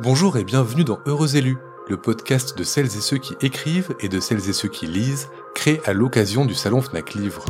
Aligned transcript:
Bonjour 0.00 0.38
et 0.38 0.44
bienvenue 0.44 0.84
dans 0.84 1.00
Heureux 1.04 1.36
élus, 1.36 1.58
le 1.86 1.98
podcast 1.98 2.56
de 2.56 2.64
celles 2.64 2.86
et 2.86 3.00
ceux 3.02 3.18
qui 3.18 3.36
écrivent 3.42 3.94
et 4.00 4.08
de 4.08 4.20
celles 4.20 4.48
et 4.48 4.54
ceux 4.54 4.68
qui 4.68 4.86
lisent, 4.86 5.28
créé 5.54 5.82
à 5.84 5.92
l'occasion 5.92 6.46
du 6.46 6.54
salon 6.54 6.80
Fnac 6.80 7.12
Livre. 7.12 7.44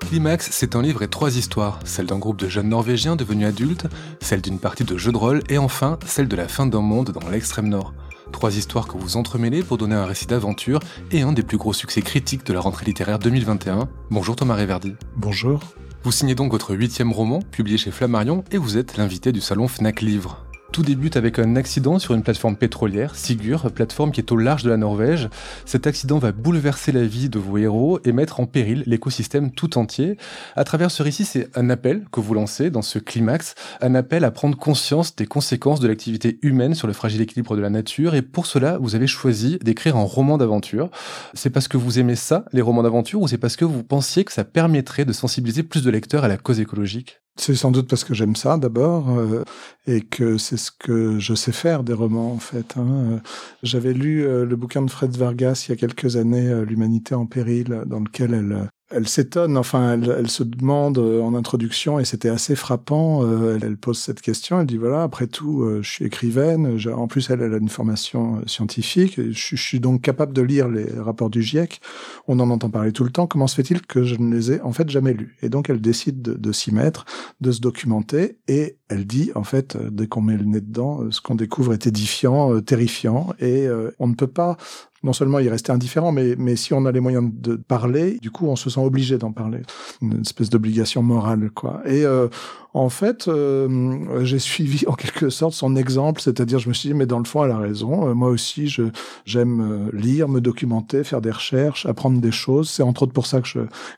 Climax, 0.00 0.48
c'est 0.50 0.74
un 0.74 0.82
livre 0.82 1.02
et 1.02 1.08
trois 1.08 1.36
histoires, 1.36 1.78
celle 1.84 2.06
d'un 2.06 2.18
groupe 2.18 2.38
de 2.38 2.48
jeunes 2.48 2.70
norvégiens 2.70 3.14
devenus 3.14 3.46
adultes, 3.46 3.86
celle 4.20 4.42
d'une 4.42 4.58
partie 4.58 4.84
de 4.84 4.98
jeu 4.98 5.12
de 5.12 5.16
rôle 5.16 5.42
et 5.48 5.58
enfin 5.58 5.98
celle 6.04 6.26
de 6.26 6.36
la 6.36 6.48
fin 6.48 6.66
d'un 6.66 6.80
monde 6.80 7.12
dans 7.12 7.28
l'extrême 7.28 7.68
nord. 7.68 7.94
Trois 8.32 8.56
histoires 8.56 8.88
que 8.88 8.98
vous 8.98 9.16
entremêlez 9.16 9.62
pour 9.62 9.78
donner 9.78 9.94
un 9.94 10.06
récit 10.06 10.26
d'aventure 10.26 10.80
et 11.12 11.22
un 11.22 11.32
des 11.32 11.44
plus 11.44 11.56
gros 11.56 11.72
succès 11.72 12.02
critiques 12.02 12.44
de 12.44 12.52
la 12.52 12.60
rentrée 12.60 12.84
littéraire 12.84 13.20
2021. 13.20 13.88
Bonjour 14.10 14.34
Thomas 14.34 14.56
Réverdi. 14.56 14.96
Bonjour. 15.16 15.60
Vous 16.06 16.12
signez 16.12 16.36
donc 16.36 16.52
votre 16.52 16.72
huitième 16.72 17.10
roman, 17.10 17.40
publié 17.40 17.78
chez 17.78 17.90
Flammarion, 17.90 18.44
et 18.52 18.58
vous 18.58 18.78
êtes 18.78 18.96
l'invité 18.96 19.32
du 19.32 19.40
salon 19.40 19.66
Fnac 19.66 20.02
Livre. 20.02 20.45
Tout 20.72 20.82
débute 20.82 21.16
avec 21.16 21.38
un 21.38 21.56
accident 21.56 21.98
sur 21.98 22.14
une 22.14 22.22
plateforme 22.22 22.56
pétrolière, 22.56 23.14
Sigur, 23.14 23.70
plateforme 23.72 24.12
qui 24.12 24.20
est 24.20 24.30
au 24.30 24.36
large 24.36 24.62
de 24.62 24.68
la 24.68 24.76
Norvège. 24.76 25.30
Cet 25.64 25.86
accident 25.86 26.18
va 26.18 26.32
bouleverser 26.32 26.92
la 26.92 27.04
vie 27.04 27.30
de 27.30 27.38
vos 27.38 27.56
héros 27.56 27.98
et 28.04 28.12
mettre 28.12 28.40
en 28.40 28.46
péril 28.46 28.82
l'écosystème 28.84 29.52
tout 29.52 29.78
entier. 29.78 30.18
À 30.54 30.64
travers 30.64 30.90
ce 30.90 31.02
récit, 31.02 31.24
c'est 31.24 31.48
un 31.56 31.70
appel 31.70 32.04
que 32.12 32.20
vous 32.20 32.34
lancez 32.34 32.68
dans 32.68 32.82
ce 32.82 32.98
climax, 32.98 33.54
un 33.80 33.94
appel 33.94 34.22
à 34.24 34.30
prendre 34.30 34.58
conscience 34.58 35.16
des 35.16 35.26
conséquences 35.26 35.80
de 35.80 35.88
l'activité 35.88 36.38
humaine 36.42 36.74
sur 36.74 36.88
le 36.88 36.92
fragile 36.92 37.22
équilibre 37.22 37.56
de 37.56 37.62
la 37.62 37.70
nature. 37.70 38.14
Et 38.14 38.22
pour 38.22 38.44
cela, 38.44 38.76
vous 38.76 38.94
avez 38.94 39.06
choisi 39.06 39.58
d'écrire 39.62 39.96
un 39.96 40.04
roman 40.04 40.36
d'aventure. 40.36 40.90
C'est 41.32 41.50
parce 41.50 41.68
que 41.68 41.78
vous 41.78 41.98
aimez 41.98 42.16
ça, 42.16 42.44
les 42.52 42.60
romans 42.60 42.82
d'aventure, 42.82 43.22
ou 43.22 43.28
c'est 43.28 43.38
parce 43.38 43.56
que 43.56 43.64
vous 43.64 43.82
pensiez 43.82 44.24
que 44.24 44.32
ça 44.32 44.44
permettrait 44.44 45.06
de 45.06 45.12
sensibiliser 45.14 45.62
plus 45.62 45.82
de 45.82 45.90
lecteurs 45.90 46.24
à 46.24 46.28
la 46.28 46.36
cause 46.36 46.60
écologique? 46.60 47.20
C'est 47.36 47.54
sans 47.54 47.70
doute 47.70 47.88
parce 47.88 48.04
que 48.04 48.14
j'aime 48.14 48.36
ça 48.36 48.56
d'abord 48.56 49.10
euh, 49.10 49.44
et 49.86 50.00
que 50.00 50.38
c'est 50.38 50.56
ce 50.56 50.70
que 50.70 51.18
je 51.18 51.34
sais 51.34 51.52
faire 51.52 51.84
des 51.84 51.92
romans 51.92 52.32
en 52.32 52.38
fait. 52.38 52.76
Hein. 52.76 53.20
J'avais 53.62 53.92
lu 53.92 54.26
euh, 54.26 54.44
le 54.44 54.56
bouquin 54.56 54.82
de 54.82 54.90
Fred 54.90 55.16
Vargas 55.16 55.66
il 55.68 55.70
y 55.70 55.74
a 55.74 55.76
quelques 55.76 56.16
années, 56.16 56.48
euh, 56.48 56.64
L'humanité 56.64 57.14
en 57.14 57.26
péril, 57.26 57.82
dans 57.86 58.00
lequel 58.00 58.34
elle 58.34 58.68
elle 58.88 59.08
s'étonne, 59.08 59.58
enfin, 59.58 59.94
elle, 59.94 60.14
elle, 60.16 60.30
se 60.30 60.44
demande 60.44 60.98
euh, 60.98 61.20
en 61.20 61.34
introduction, 61.34 61.98
et 61.98 62.04
c'était 62.04 62.28
assez 62.28 62.54
frappant. 62.54 63.24
Euh, 63.24 63.58
elle, 63.60 63.76
pose 63.76 63.98
cette 63.98 64.20
question. 64.20 64.60
Elle 64.60 64.66
dit 64.66 64.76
voilà, 64.76 65.02
après 65.02 65.26
tout, 65.26 65.62
euh, 65.62 65.82
je 65.82 65.90
suis 65.90 66.04
écrivaine. 66.04 66.78
en 66.94 67.08
plus, 67.08 67.28
elle, 67.30 67.42
elle, 67.42 67.54
a 67.54 67.56
une 67.56 67.68
formation 67.68 68.42
scientifique. 68.46 69.16
Je, 69.16 69.32
je, 69.32 69.56
suis 69.56 69.80
donc 69.80 70.02
capable 70.02 70.32
de 70.32 70.42
lire 70.42 70.68
les 70.68 70.88
rapports 71.00 71.30
du 71.30 71.42
GIEC. 71.42 71.80
On 72.28 72.38
en 72.38 72.48
entend 72.48 72.70
parler 72.70 72.92
tout 72.92 73.02
le 73.02 73.10
temps. 73.10 73.26
Comment 73.26 73.48
se 73.48 73.56
fait-il 73.56 73.82
que 73.82 74.04
je 74.04 74.16
ne 74.16 74.32
les 74.32 74.52
ai 74.52 74.60
en 74.60 74.72
fait 74.72 74.88
jamais 74.88 75.14
lus? 75.14 75.36
Et 75.42 75.48
donc, 75.48 75.68
elle 75.68 75.80
décide 75.80 76.22
de, 76.22 76.34
de 76.34 76.52
s'y 76.52 76.72
mettre, 76.72 77.06
de 77.40 77.50
se 77.50 77.60
documenter, 77.60 78.38
et 78.46 78.78
elle 78.88 79.04
dit 79.04 79.32
en 79.34 79.42
fait, 79.42 79.76
dès 79.76 80.06
qu'on 80.06 80.22
met 80.22 80.36
le 80.36 80.44
nez 80.44 80.60
dedans, 80.60 81.10
ce 81.10 81.20
qu'on 81.20 81.34
découvre 81.34 81.72
est 81.72 81.88
édifiant, 81.88 82.60
terrifiant, 82.60 83.34
et 83.40 83.66
on 83.98 84.06
ne 84.06 84.14
peut 84.14 84.28
pas 84.28 84.56
non 85.06 85.12
seulement 85.12 85.38
y 85.38 85.48
rester 85.48 85.70
indifférent, 85.72 86.10
mais, 86.10 86.34
mais 86.36 86.56
si 86.56 86.74
on 86.74 86.84
a 86.84 86.92
les 86.92 87.00
moyens 87.00 87.30
de 87.32 87.54
parler, 87.54 88.18
du 88.20 88.32
coup, 88.32 88.48
on 88.48 88.56
se 88.56 88.68
sent 88.68 88.80
obligé 88.80 89.18
d'en 89.18 89.30
parler. 89.30 89.60
Une 90.02 90.20
espèce 90.20 90.50
d'obligation 90.50 91.02
morale, 91.02 91.50
quoi. 91.54 91.80
Et 91.86 92.04
euh, 92.04 92.26
en 92.74 92.88
fait, 92.88 93.28
euh, 93.28 94.24
j'ai 94.24 94.40
suivi 94.40 94.84
en 94.88 94.94
quelque 94.94 95.30
sorte 95.30 95.54
son 95.54 95.76
exemple, 95.76 96.20
c'est-à-dire 96.20 96.58
je 96.58 96.68
me 96.68 96.74
suis 96.74 96.88
dit, 96.88 96.94
mais 96.94 97.06
dans 97.06 97.20
le 97.20 97.24
fond, 97.24 97.44
elle 97.44 97.52
a 97.52 97.58
raison. 97.58 98.08
Euh, 98.08 98.14
moi 98.14 98.28
aussi, 98.28 98.66
je 98.66 98.82
j'aime 99.24 99.90
lire, 99.92 100.28
me 100.28 100.40
documenter, 100.40 101.04
faire 101.04 101.20
des 101.20 101.30
recherches, 101.30 101.86
apprendre 101.86 102.20
des 102.20 102.32
choses. 102.32 102.68
C'est 102.68 102.82
entre 102.82 103.04
autres 103.04 103.12
pour 103.12 103.26
ça 103.26 103.40
que 103.40 103.48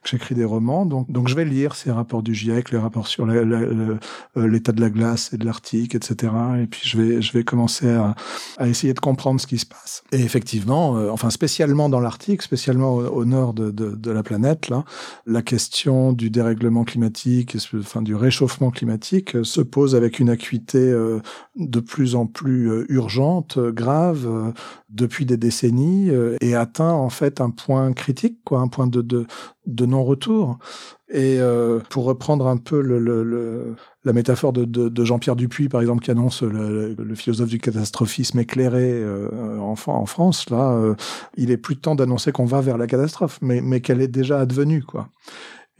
j'écris 0.04 0.34
des 0.34 0.44
romans. 0.44 0.84
Donc, 0.84 1.10
donc 1.10 1.28
je 1.28 1.34
vais 1.34 1.46
lire 1.46 1.74
ces 1.74 1.90
rapports 1.90 2.22
du 2.22 2.34
GIEC, 2.34 2.70
les 2.70 2.78
rapports 2.78 3.08
sur 3.08 3.24
l'état 3.26 4.72
de 4.72 4.80
la 4.80 4.90
glace 4.90 5.32
et 5.32 5.38
de 5.38 5.46
l'Arctique, 5.46 5.94
etc. 5.94 6.32
Et 6.62 6.66
puis 6.66 6.82
je 6.84 6.98
vais 7.00 7.22
je 7.22 7.32
vais 7.32 7.44
commencer 7.44 7.88
à 8.58 8.68
essayer 8.68 8.92
de 8.92 9.00
comprendre 9.00 9.40
ce 9.40 9.46
qui 9.46 9.58
se 9.58 9.66
passe. 9.66 10.04
Et 10.12 10.20
effectivement, 10.20 10.97
enfin 11.10 11.30
spécialement 11.30 11.88
dans 11.88 12.00
l'Arctique, 12.00 12.42
spécialement 12.42 12.94
au, 12.96 13.24
nord 13.24 13.54
de, 13.54 14.10
la 14.10 14.22
planète, 14.22 14.68
la 15.26 15.42
question 15.42 16.12
du 16.12 16.30
dérèglement 16.30 16.84
climatique, 16.84 17.56
enfin 17.74 18.02
du 18.02 18.14
réchauffement 18.14 18.70
climatique 18.70 19.36
euh, 19.36 19.44
se 19.44 19.60
pose 19.60 19.94
avec 19.94 20.18
une 20.18 20.30
acuité 20.30 20.78
euh, 20.78 21.20
de 21.56 21.80
plus 21.80 22.14
en 22.14 22.26
plus 22.26 22.70
euh, 22.70 22.86
urgente, 22.88 23.58
grave, 23.58 24.52
depuis 24.88 25.26
des 25.26 25.36
décennies, 25.36 26.10
et 26.40 26.54
atteint 26.54 26.92
en 26.92 27.10
fait 27.10 27.40
un 27.40 27.50
point 27.50 27.92
critique, 27.92 28.38
quoi, 28.44 28.60
un 28.60 28.68
point 28.68 28.86
de, 28.86 29.26
de 29.68 29.86
non-retour. 29.86 30.58
Et 31.10 31.38
pour 31.88 32.04
reprendre 32.04 32.48
un 32.48 32.58
peu 32.58 32.82
la 34.04 34.12
métaphore 34.12 34.52
de, 34.52 35.04
Jean-Pierre 35.04 35.36
Dupuis, 35.36 35.68
par 35.68 35.80
exemple, 35.80 36.02
qui 36.02 36.10
annonce 36.10 36.42
le, 36.42 37.14
philosophe 37.14 37.48
du 37.48 37.58
catastrophisme 37.58 38.38
éclairé 38.40 39.02
en, 39.58 39.74
en, 39.86 40.06
France, 40.06 40.50
là, 40.50 40.78
il 41.36 41.50
est 41.50 41.56
plus 41.56 41.76
temps 41.76 41.94
d'annoncer 41.94 42.32
qu'on 42.32 42.44
va 42.44 42.60
vers 42.60 42.76
la 42.76 42.86
catastrophe, 42.86 43.38
mais, 43.40 43.60
mais 43.62 43.80
qu'elle 43.80 44.02
est 44.02 44.08
déjà 44.08 44.40
advenue, 44.40 44.82
quoi. 44.82 45.08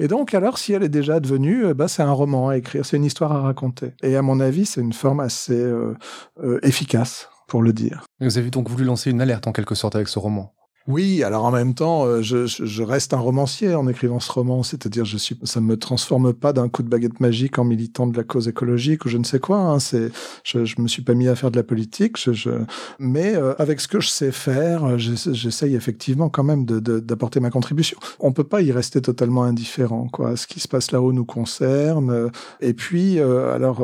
Et 0.01 0.07
donc, 0.07 0.33
alors, 0.35 0.59
si 0.59 0.73
elle 0.73 0.85
est 0.85 0.89
déjà 0.89 1.19
devenue, 1.19 1.75
bah, 1.75 1.89
c'est 1.89 2.03
un 2.03 2.13
roman 2.13 2.51
à 2.51 2.57
écrire, 2.57 2.87
c'est 2.87 2.97
une 2.97 3.05
histoire 3.05 3.33
à 3.33 3.41
raconter. 3.41 3.95
Et 4.03 4.17
à 4.17 4.23
mon 4.23 4.39
avis, 4.39 4.65
c'est 4.65 4.81
une 4.81 4.93
forme 4.93 5.21
assez 5.21 5.61
euh, 5.61 5.95
euh, 6.43 6.61
efficace, 6.63 7.29
pour 7.49 7.63
le 7.63 7.73
dire. 7.73 8.05
Vous 8.21 8.39
avez 8.39 8.51
donc 8.51 8.69
voulu 8.69 8.85
lancer 8.85 9.11
une 9.11 9.21
alerte 9.21 9.49
en 9.49 9.53
quelque 9.53 9.75
sorte 9.75 9.97
avec 9.97 10.09
ce 10.09 10.21
roman? 10.21 10.55
Oui, 10.89 11.23
alors 11.23 11.45
en 11.45 11.51
même 11.51 11.75
temps, 11.75 12.07
euh, 12.07 12.23
je, 12.23 12.47
je, 12.47 12.83
reste 12.83 13.13
un 13.13 13.19
romancier 13.19 13.75
en 13.75 13.87
écrivant 13.89 14.21
ce 14.21 14.33
roman, 14.33 14.63
c'est-à-dire 14.63 15.05
je 15.05 15.19
suis, 15.19 15.39
ça 15.43 15.61
me 15.61 15.77
transforme 15.77 16.33
pas 16.33 16.55
d'un 16.55 16.71
coup 16.71 16.83
de 16.83 16.89
baguette 16.89 17.21
magique 17.21 17.59
en 17.59 17.65
militant 17.65 18.07
de 18.07 18.17
la 18.17 18.25
cause 18.25 18.49
écologique 18.49 19.05
ou 19.05 19.11
je 19.11 19.19
ne 19.19 19.25
sais 19.25 19.39
quoi. 19.39 19.59
Hein, 19.59 19.81
c'est, 19.81 20.11
je, 20.45 20.65
je 20.65 20.81
me 20.81 20.89
suis 20.89 21.03
pas 21.03 21.13
mis 21.13 21.29
à 21.29 21.37
faire 21.37 21.51
de 21.51 21.57
la 21.57 21.63
politique, 21.63 22.19
je, 22.19 22.33
je... 22.33 22.51
mais 22.99 23.37
euh, 23.37 23.53
avec 23.59 23.83
ce 23.83 23.89
que 23.89 24.01
je 24.01 24.09
sais 24.09 24.33
faire, 24.33 24.83
euh, 24.87 24.97
j'essaye 24.97 25.75
effectivement 25.75 26.31
quand 26.31 26.45
même 26.45 26.65
d'apporter 26.65 27.39
de, 27.39 27.43
ma 27.43 27.51
contribution. 27.51 27.99
On 28.19 28.33
peut 28.33 28.45
pas 28.45 28.63
y 28.63 28.73
rester 28.73 29.03
totalement 29.03 29.43
indifférent, 29.43 30.09
quoi. 30.09 30.39
Ce 30.39 30.47
qui 30.47 30.59
se 30.59 30.69
passe 30.69 30.91
là-haut 30.91 31.13
nous 31.13 31.27
concerne. 31.27 32.31
Et 32.63 32.73
puis, 32.73 33.21
alors, 33.21 33.83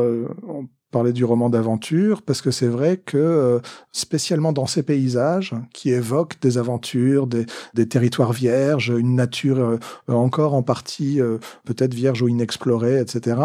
on 0.48 0.66
parler 0.94 1.12
du 1.12 1.24
roman 1.24 1.50
d'aventure 1.50 2.22
parce 2.22 2.40
que 2.40 2.52
c'est 2.52 2.68
vrai 2.68 2.98
que 2.98 3.18
euh, 3.18 3.58
spécialement 3.90 4.52
dans 4.52 4.66
ces 4.66 4.84
paysages 4.84 5.52
qui 5.72 5.90
évoquent 5.90 6.40
des 6.40 6.56
aventures, 6.56 7.26
des, 7.26 7.46
territoires 7.88 8.32
vierges, 8.32 8.90
une 8.96 9.16
nature 9.16 9.58
euh, 9.58 9.78
encore 10.06 10.54
en 10.54 10.62
partie 10.62 11.20
euh, 11.20 11.38
peut-être 11.64 11.94
vierge 11.94 12.22
ou 12.22 12.28
inexplorée, 12.28 13.00
etc. 13.00 13.40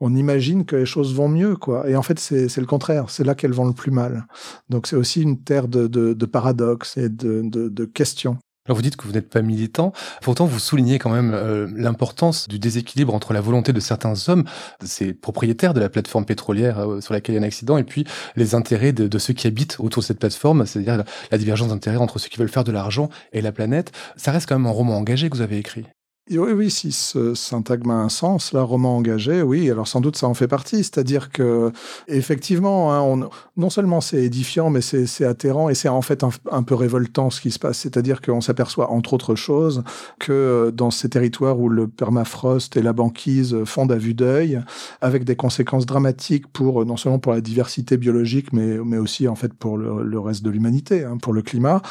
On 0.00 0.16
imagine 0.16 0.64
que 0.64 0.74
les 0.74 0.84
choses 0.84 1.14
vont 1.14 1.28
mieux, 1.28 1.54
quoi. 1.54 1.88
Et 1.88 1.94
en 1.94 2.02
fait, 2.02 2.18
c'est 2.18 2.56
le 2.56 2.66
contraire. 2.66 3.08
C'est 3.08 3.22
là 3.22 3.36
qu'elles 3.36 3.52
vont 3.52 3.66
le 3.66 3.72
plus 3.72 3.92
mal. 3.92 4.26
Donc, 4.68 4.88
c'est 4.88 4.96
aussi 4.96 5.22
une 5.22 5.38
terre 5.38 5.68
de, 5.68 6.26
paradoxes 6.26 6.96
et 6.96 7.08
de 7.08 7.84
questions. 7.84 8.38
Alors 8.66 8.76
vous 8.76 8.82
dites 8.82 8.96
que 8.96 9.06
vous 9.06 9.12
n'êtes 9.12 9.30
pas 9.30 9.40
militant, 9.40 9.92
pourtant 10.20 10.44
vous 10.44 10.58
soulignez 10.58 10.98
quand 10.98 11.10
même 11.10 11.32
euh, 11.32 11.66
l'importance 11.74 12.46
du 12.46 12.58
déséquilibre 12.58 13.14
entre 13.14 13.32
la 13.32 13.40
volonté 13.40 13.72
de 13.72 13.80
certains 13.80 14.12
hommes, 14.28 14.44
ces 14.84 15.14
propriétaires 15.14 15.72
de 15.72 15.80
la 15.80 15.88
plateforme 15.88 16.26
pétrolière 16.26 16.78
euh, 16.78 17.00
sur 17.00 17.14
laquelle 17.14 17.34
il 17.34 17.38
y 17.38 17.40
a 17.40 17.42
un 17.42 17.46
accident, 17.46 17.78
et 17.78 17.84
puis 17.84 18.04
les 18.36 18.54
intérêts 18.54 18.92
de, 18.92 19.18
ceux 19.18 19.32
qui 19.32 19.46
habitent 19.46 19.76
autour 19.80 20.02
de 20.02 20.06
cette 20.06 20.18
plateforme, 20.18 20.66
c'est-à-dire 20.66 20.98
la, 20.98 21.04
la 21.30 21.38
divergence 21.38 21.68
d'intérêts 21.68 21.96
entre 21.96 22.18
ceux 22.18 22.28
qui 22.28 22.38
veulent 22.38 22.50
faire 22.50 22.64
de 22.64 22.72
l'argent 22.72 23.08
et 23.32 23.40
la 23.40 23.50
planète. 23.50 23.92
Ça 24.16 24.30
reste 24.30 24.46
quand 24.46 24.58
même 24.58 24.66
un 24.66 24.70
roman 24.70 24.96
engagé 24.98 25.30
que 25.30 25.36
vous 25.36 25.42
avez 25.42 25.58
écrit. 25.58 25.86
Oui, 26.28 26.52
oui, 26.52 26.70
si 26.70 26.92
ce 26.92 27.34
syntagme 27.34 27.90
a 27.90 27.94
un 27.94 28.08
sens, 28.08 28.52
là, 28.52 28.62
roman 28.62 28.96
engagé, 28.96 29.42
oui, 29.42 29.68
alors 29.68 29.88
sans 29.88 30.00
doute 30.00 30.16
ça 30.16 30.28
en 30.28 30.34
fait 30.34 30.46
partie. 30.46 30.76
C'est-à-dire 30.76 31.30
que, 31.30 31.72
effectivement, 32.06 32.92
hein, 32.92 33.00
on, 33.00 33.30
non 33.56 33.68
seulement 33.68 34.00
c'est 34.00 34.22
édifiant, 34.22 34.70
mais 34.70 34.80
c'est 34.80 35.24
atterrant 35.24 35.70
et 35.70 35.74
c'est 35.74 35.88
en 35.88 36.02
fait 36.02 36.22
un, 36.22 36.62
peu 36.62 36.76
révoltant 36.76 37.30
ce 37.30 37.40
qui 37.40 37.50
se 37.50 37.58
passe. 37.58 37.78
C'est-à-dire 37.78 38.20
qu'on 38.20 38.40
s'aperçoit, 38.40 38.92
entre 38.92 39.14
autres 39.14 39.34
choses, 39.34 39.82
que 40.20 40.30
euh, 40.30 40.70
dans 40.70 40.92
ces 40.92 41.08
territoires 41.08 41.58
où 41.58 41.68
le 41.68 41.88
permafrost 41.88 42.76
et 42.76 42.82
la 42.82 42.92
banquise 42.92 43.64
fondent 43.64 43.90
à 43.90 43.98
vue 43.98 44.14
d'œil, 44.14 44.62
avec 45.00 45.24
des 45.24 45.34
conséquences 45.34 45.84
dramatiques 45.84 46.46
pour, 46.46 46.86
non 46.86 46.96
seulement 46.96 47.18
pour 47.18 47.32
la 47.32 47.40
diversité 47.40 47.96
biologique, 47.96 48.52
mais, 48.52 48.78
mais 48.84 48.98
aussi, 48.98 49.26
en 49.26 49.34
fait, 49.34 49.52
pour 49.52 49.78
le, 49.78 50.20
reste 50.20 50.44
de 50.44 50.50
l'humanité, 50.50 51.02
hein, 51.02 51.16
pour 51.20 51.32
le 51.32 51.42
climat, 51.42 51.82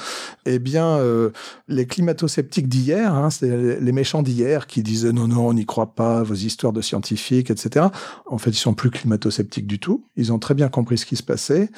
eh 0.46 0.60
bien, 0.60 0.86
euh, 0.86 1.32
les 1.68 1.88
climato-sceptiques 1.88 2.70
d'hier, 2.70 3.14
hein, 3.14 3.30
c'est 3.32 3.82
les 3.82 3.92
méchants 3.92 4.19
hier 4.28 4.68
qui 4.68 4.84
disaient 4.84 5.12
non, 5.12 5.28
non, 5.28 5.48
on 5.48 5.54
n'y 5.54 5.66
croit 5.66 5.94
pas, 5.96 6.24
vos 6.24 6.36
histoires 6.36 6.74
de 6.74 6.82
scientifiques, 6.82 7.52
etc. 7.52 7.88
En 8.26 8.38
fait, 8.38 8.52
ils 8.52 8.56
sont 8.56 8.74
plus 8.74 8.92
climato-sceptiques 8.92 9.68
du 9.68 9.80
tout. 9.80 10.06
Ils 10.16 10.34
ont 10.34 10.40
très 10.40 10.54
bien 10.54 10.70
compris 10.70 10.98
ce 10.98 11.06
qui 11.06 11.16
se 11.16 11.24
passait 11.24 11.70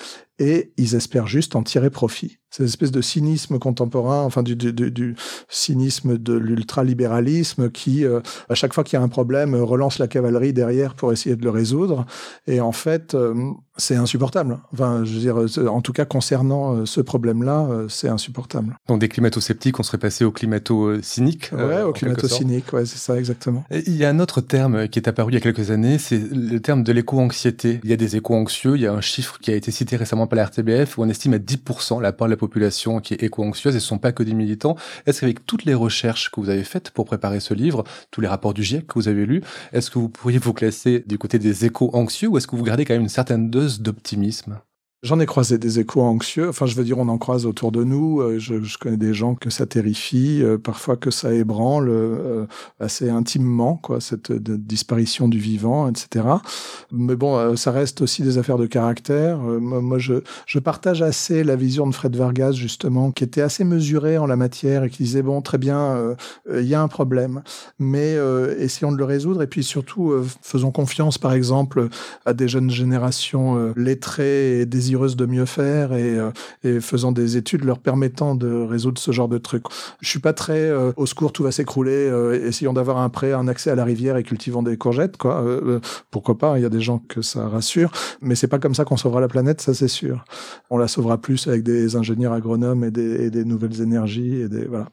et 0.42 0.74
ils 0.78 0.96
espèrent 0.96 1.28
juste 1.28 1.56
en 1.56 1.62
tirer 1.62 1.92
profit. 1.92 2.40
Cette 2.50 2.66
espèce 2.66 2.92
de 2.92 3.00
cynisme 3.00 3.60
contemporain, 3.60 4.24
enfin 4.24 4.44
du, 4.44 4.58
du, 4.58 4.74
du 4.74 5.16
cynisme 5.48 6.18
de 6.18 6.34
l'ultralibéralisme 6.34 7.70
qui, 7.70 8.04
euh, 8.04 8.20
à 8.50 8.56
chaque 8.56 8.74
fois 8.74 8.84
qu'il 8.84 8.98
y 8.98 9.00
a 9.00 9.04
un 9.04 9.08
problème, 9.08 9.56
relance 9.56 10.00
la 10.00 10.08
cavalerie 10.08 10.52
derrière 10.52 10.96
pour 10.96 11.14
essayer 11.14 11.38
de 11.38 11.44
le 11.44 11.50
résoudre. 11.50 12.06
Et 12.48 12.60
en 12.60 12.74
fait, 12.74 13.14
euh, 13.14 13.52
c'est 13.78 13.96
insupportable. 13.96 14.60
Enfin, 14.74 15.06
je 15.06 15.14
veux 15.14 15.20
dire, 15.20 15.40
euh, 15.40 15.68
en 15.68 15.80
tout 15.82 15.94
cas 15.94 16.04
concernant 16.04 16.86
ce 16.86 17.00
problème-là, 17.00 17.86
c'est 17.88 18.10
insupportable. 18.10 18.76
Donc 18.88 19.00
des 19.00 19.08
climato-sceptiques, 19.08 19.80
on 19.80 19.84
serait 19.84 19.98
passé 20.00 20.26
au 20.26 20.32
climato-cynique. 20.32 21.52
Ouais, 21.54 21.84
au 21.84 21.94
climato-cynique, 21.94 22.74
ouais, 22.74 22.86
c'est 22.86 22.98
ça 22.98 23.18
exactement. 23.18 23.64
il 23.70 23.96
y 23.96 24.04
a 24.04 24.10
un 24.10 24.20
autre 24.20 24.42
terme 24.42 24.90
qui 24.90 25.00
est 25.00 25.08
apparu 25.08 25.32
il 25.32 25.36
y 25.36 25.38
a 25.38 25.42
quelques 25.42 25.72
années, 25.72 26.00
c'est 26.00 26.20
le 26.20 26.60
terme 26.60 26.84
de 26.84 26.92
l'éco-anxiété. 26.92 27.80
Il 27.86 27.90
y 27.90 27.94
a 27.94 27.98
des 27.98 28.18
éco-anxieux, 28.18 28.76
il 28.76 28.82
y 28.82 28.88
a 28.88 28.94
un 28.94 29.02
chiffre 29.02 29.38
qui 29.40 29.52
a 29.52 29.56
été 29.56 29.72
cité 29.72 29.96
récemment 29.96 30.28
par 30.31 30.38
la 30.38 30.45
RTBF 30.45 30.98
où 30.98 31.04
on 31.04 31.10
estime 31.10 31.33
à 31.33 31.39
10% 31.39 32.01
la 32.01 32.13
part 32.13 32.28
de 32.28 32.31
la 32.31 32.38
population 32.38 33.01
qui 33.01 33.13
est 33.13 33.24
éco-anxieuse 33.24 33.75
et 33.75 33.81
ce 33.81 33.86
sont 33.86 33.98
pas 33.98 34.13
que 34.13 34.24
des 34.24 34.33
militants. 34.33 34.78
Est-ce 35.06 35.19
qu'avec 35.19 35.45
toutes 35.45 35.66
les 35.66 35.74
recherches 35.74 36.31
que 36.31 36.39
vous 36.39 36.50
avez 36.50 36.63
faites 36.63 36.92
pour 36.92 37.04
préparer 37.04 37.42
ce 37.42 37.54
livre, 37.54 37.83
tous 38.12 38.22
les 38.22 38.30
rapports 38.30 38.54
du 38.54 38.63
GIEC 38.63 38.88
que 38.88 38.94
vous 38.94 39.10
avez 39.10 39.25
lus, 39.25 39.44
est-ce 39.74 39.92
que 39.92 40.00
vous 40.00 40.07
pourriez 40.07 40.39
vous 40.39 40.54
classer 40.54 41.04
du 41.06 41.18
côté 41.18 41.38
des 41.38 41.66
éco-anxieux 41.66 42.30
ou 42.30 42.38
est-ce 42.38 42.48
que 42.48 42.56
vous 42.56 42.63
gardez 42.63 42.86
quand 42.86 42.94
même 42.94 43.04
une 43.04 43.10
certaine 43.10 43.50
dose 43.50 43.81
d'optimisme? 43.81 44.62
J'en 45.03 45.19
ai 45.19 45.25
croisé 45.25 45.57
des 45.57 45.80
échos 45.80 46.03
anxieux. 46.03 46.48
Enfin, 46.50 46.68
je 46.68 46.75
veux 46.75 46.83
dire, 46.83 47.00
on 47.00 47.07
en 47.07 47.18
croise 47.18 47.48
autour 47.48 47.71
de 47.71 47.83
nous. 47.83 48.21
Euh, 48.21 48.38
je, 48.38 48.62
je 48.62 48.77
connais 48.77 48.98
des 48.98 49.15
gens 49.15 49.33
que 49.33 49.50
ça 49.50 49.65
terrifie, 49.65 50.44
euh, 50.44 50.59
parfois 50.59 50.95
que 50.95 51.09
ça 51.09 51.33
ébranle 51.33 51.89
euh, 51.89 52.45
assez 52.80 53.09
intimement, 53.09 53.77
quoi, 53.77 54.00
cette 54.00 54.31
disparition 54.31 55.27
du 55.27 55.39
vivant, 55.39 55.89
etc. 55.89 56.25
Mais 56.92 57.15
bon, 57.15 57.56
ça 57.56 57.71
reste 57.71 58.01
aussi 58.01 58.21
des 58.21 58.38
affaires 58.38 58.59
de 58.59 58.68
caractère. 58.68 59.39
moi, 59.39 59.98
je, 59.98 60.21
je 60.45 60.59
partage 60.59 61.01
assez 61.01 61.44
la 61.44 61.56
vision 61.56 61.88
de 61.88 61.95
Fred 61.95 62.15
Vargas, 62.15 62.51
justement, 62.51 63.12
qui 63.12 63.24
était 63.24 63.42
assez 63.42 63.63
mesuré 63.63 64.19
en 64.19 64.27
la 64.27 64.36
matière 64.36 64.83
et 64.83 64.92
qui 64.92 65.01
disait, 65.01 65.24
bon, 65.24 65.42
très 65.42 65.57
bien, 65.57 66.15
il 66.53 66.65
y 66.68 66.75
a 66.75 66.81
un 66.81 66.88
problème, 66.88 67.42
mais 67.81 68.18
essayons 68.57 68.92
de 68.92 68.98
le 68.98 69.04
résoudre. 69.04 69.42
Et 69.42 69.48
puis 69.48 69.63
surtout, 69.63 70.13
faisons 70.42 70.72
confiance, 70.72 71.18
par 71.18 71.33
exemple, 71.33 71.89
à 72.25 72.33
des 72.33 72.48
jeunes 72.48 72.69
générations 72.69 73.74
lettrées 73.75 74.62
et 74.62 74.66
désireuses 74.66 75.16
de 75.16 75.25
mieux 75.25 75.45
faire 75.45 75.94
et, 75.94 76.18
euh, 76.18 76.31
et, 76.63 76.80
faisant 76.80 77.12
des 77.12 77.38
études 77.38 77.63
leur 77.63 77.80
permettant 77.80 78.36
de 78.36 78.48
résoudre 78.48 79.00
ce 79.00 79.12
genre 79.12 79.28
de 79.28 79.38
trucs. 79.38 79.66
Je 80.01 80.10
suis 80.10 80.19
pas 80.19 80.33
très 80.33 80.54
euh, 80.54 80.92
au 80.95 81.06
secours, 81.06 81.31
tout 81.31 81.44
va 81.44 81.51
s'écrouler, 81.51 81.92
euh, 81.92 82.48
essayons 82.48 82.74
d'avoir 82.74 82.98
un 82.98 83.10
prêt, 83.10 83.33
un 83.33 83.48
accès 83.48 83.69
à 83.69 83.75
la 83.75 83.84
rivière 83.84 84.18
et 84.18 84.24
cultivons 84.24 84.63
des 84.63 84.77
courgettes, 84.77 85.18
quoi. 85.18 85.44
pourquoi 86.10 86.38
pas 86.38 86.57
Il 86.57 86.62
y 86.62 86.66
a 86.66 86.69
des 86.69 86.81
gens 86.81 87.00
que 87.07 87.22
ça 87.22 87.48
rassure, 87.48 87.92
mais 88.22 88.36
c'est 88.36 88.48
pas 88.48 88.60
comme 88.60 88.75
ça 88.75 88.86
qu'on 88.86 88.98
sauvera 88.98 89.22
la 89.22 89.27
planète, 89.27 89.62
ça 89.62 89.74
c'est 89.74 89.88
sûr. 89.88 90.25
On 90.69 90.77
la 90.77 90.88
sauvera 90.88 91.18
plus 91.18 91.48
avec 91.48 91.63
des 91.63 91.95
ingénieurs 91.95 92.34
agronomes 92.34 92.84
et 92.84 92.92
des, 92.92 93.25
et 93.25 93.30
des 93.30 93.45
nouvelles 93.45 93.81
énergies 93.81 94.42
et 94.42 94.48
des 94.48 94.66
voilà. 94.66 94.88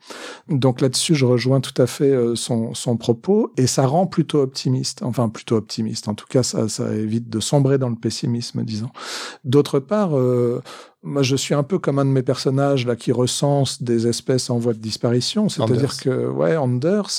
Donc 0.48 0.80
là-dessus, 0.80 1.14
je 1.14 1.24
rejoins 1.24 1.60
tout 1.60 1.80
à 1.80 1.86
fait 1.86 2.14
son, 2.34 2.74
son 2.78 2.96
propos 2.96 3.52
et 3.56 3.66
ça 3.66 3.86
rend 3.86 4.06
plutôt 4.06 4.40
optimiste. 4.40 5.02
Enfin, 5.02 5.28
plutôt 5.28 5.56
optimiste. 5.56 6.08
En 6.08 6.14
tout 6.14 6.26
cas, 6.26 6.42
ça, 6.42 6.68
ça 6.68 6.94
évite 6.94 7.28
de 7.28 7.40
sombrer 7.40 7.78
dans 7.78 7.90
le 7.90 7.96
pessimisme, 7.96 8.62
disons. 8.64 8.90
D'autre 9.44 9.80
part, 9.80 10.16
euh, 10.16 10.62
moi, 11.02 11.22
je 11.22 11.36
suis 11.36 11.54
un 11.54 11.62
peu 11.62 11.78
comme 11.78 11.98
un 11.98 12.04
de 12.04 12.10
mes 12.10 12.22
personnages 12.22 12.86
là 12.86 12.96
qui 12.96 13.12
recense 13.12 13.82
des 13.82 14.06
espèces 14.08 14.50
en 14.50 14.58
voie 14.58 14.72
de 14.72 14.78
disparition. 14.78 15.48
C'est-à-dire 15.48 15.96
que, 15.96 16.28
ouais, 16.28 16.56
Anders, 16.56 17.10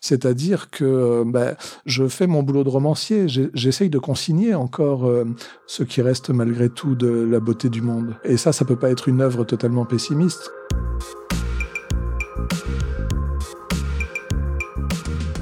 c'est-à-dire 0.00 0.70
que 0.70 0.84
euh, 0.84 1.24
ben, 1.26 1.54
je 1.84 2.08
fais 2.08 2.26
mon 2.26 2.42
boulot 2.42 2.64
de 2.64 2.70
romancier. 2.70 3.26
J'essaye 3.28 3.90
de 3.90 3.98
consigner 3.98 4.54
encore 4.54 5.06
euh, 5.06 5.24
ce 5.66 5.82
qui 5.82 6.00
reste 6.00 6.30
malgré 6.30 6.70
tout 6.70 6.94
de 6.94 7.08
la 7.08 7.40
beauté 7.40 7.68
du 7.68 7.82
monde. 7.82 8.16
Et 8.24 8.36
ça, 8.36 8.52
ça 8.52 8.64
peut 8.64 8.78
pas 8.78 8.90
être 8.90 9.08
une 9.08 9.20
œuvre 9.20 9.44
totalement 9.44 9.84
pessimiste. 9.84 10.50